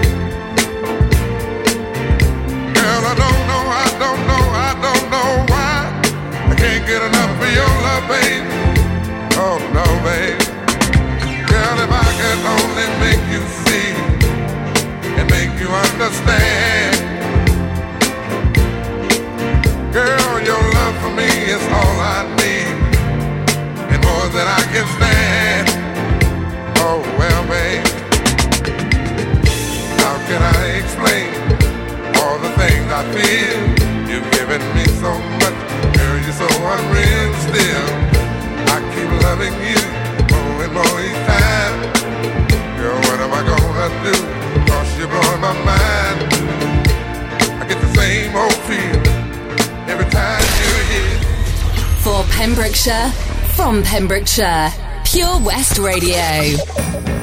Baby. 8.07 8.47
Oh 9.35 9.59
no, 9.75 9.85
baby. 10.03 10.39
Girl, 11.47 11.77
if 11.83 11.91
I 11.91 12.09
could 12.19 12.41
only 12.55 12.87
make 13.03 13.23
you 13.33 13.41
see 13.63 13.91
and 15.17 15.25
make 15.29 15.53
you 15.59 15.67
understand. 15.67 16.95
Girl, 19.93 20.33
your 20.49 20.61
love 20.77 20.95
for 21.01 21.11
me 21.15 21.29
is 21.55 21.63
all 21.79 21.97
I 21.99 22.23
need 22.39 22.75
and 23.91 24.01
more 24.03 24.27
than 24.35 24.47
I 24.47 24.63
can 24.73 24.85
stand. 24.97 25.67
Oh 26.79 27.01
well, 27.17 27.43
babe. 27.51 27.87
How 30.01 30.15
can 30.27 30.41
I 30.41 30.61
explain 30.81 31.27
all 32.21 32.37
the 32.39 32.51
things 32.61 32.87
I 32.91 33.03
feel? 33.15 33.59
You've 34.09 34.31
given 34.31 34.61
me 34.75 34.85
so 35.03 35.11
much, 35.41 35.66
you're 36.27 36.35
so 36.35 36.45
unreal 36.45 37.33
still. 37.47 37.87
I 38.75 38.79
keep 38.91 39.09
loving 39.23 39.55
you 39.63 39.79
more 40.27 40.63
and 40.65 40.73
more 40.73 40.99
each 41.07 41.21
time. 41.23 41.75
Girl, 42.77 42.97
what 43.07 43.19
am 43.23 43.31
I 43.31 43.43
gonna 43.47 43.87
do? 44.03 44.15
Cause 44.69 44.97
you're 44.97 45.07
blowing 45.07 45.39
my 45.39 45.53
mind. 45.63 46.19
I 47.61 47.65
get 47.65 47.79
the 47.79 47.91
same 47.95 48.35
old 48.35 48.53
feeling 48.67 49.07
every 49.87 50.09
time 50.11 50.43
you're 50.59 50.83
here. 50.91 51.17
For 52.03 52.23
Pembrokeshire, 52.35 53.09
from 53.55 53.81
Pembrokeshire, 53.83 54.73
Pure 55.05 55.39
West 55.39 55.77
Radio. 55.77 57.16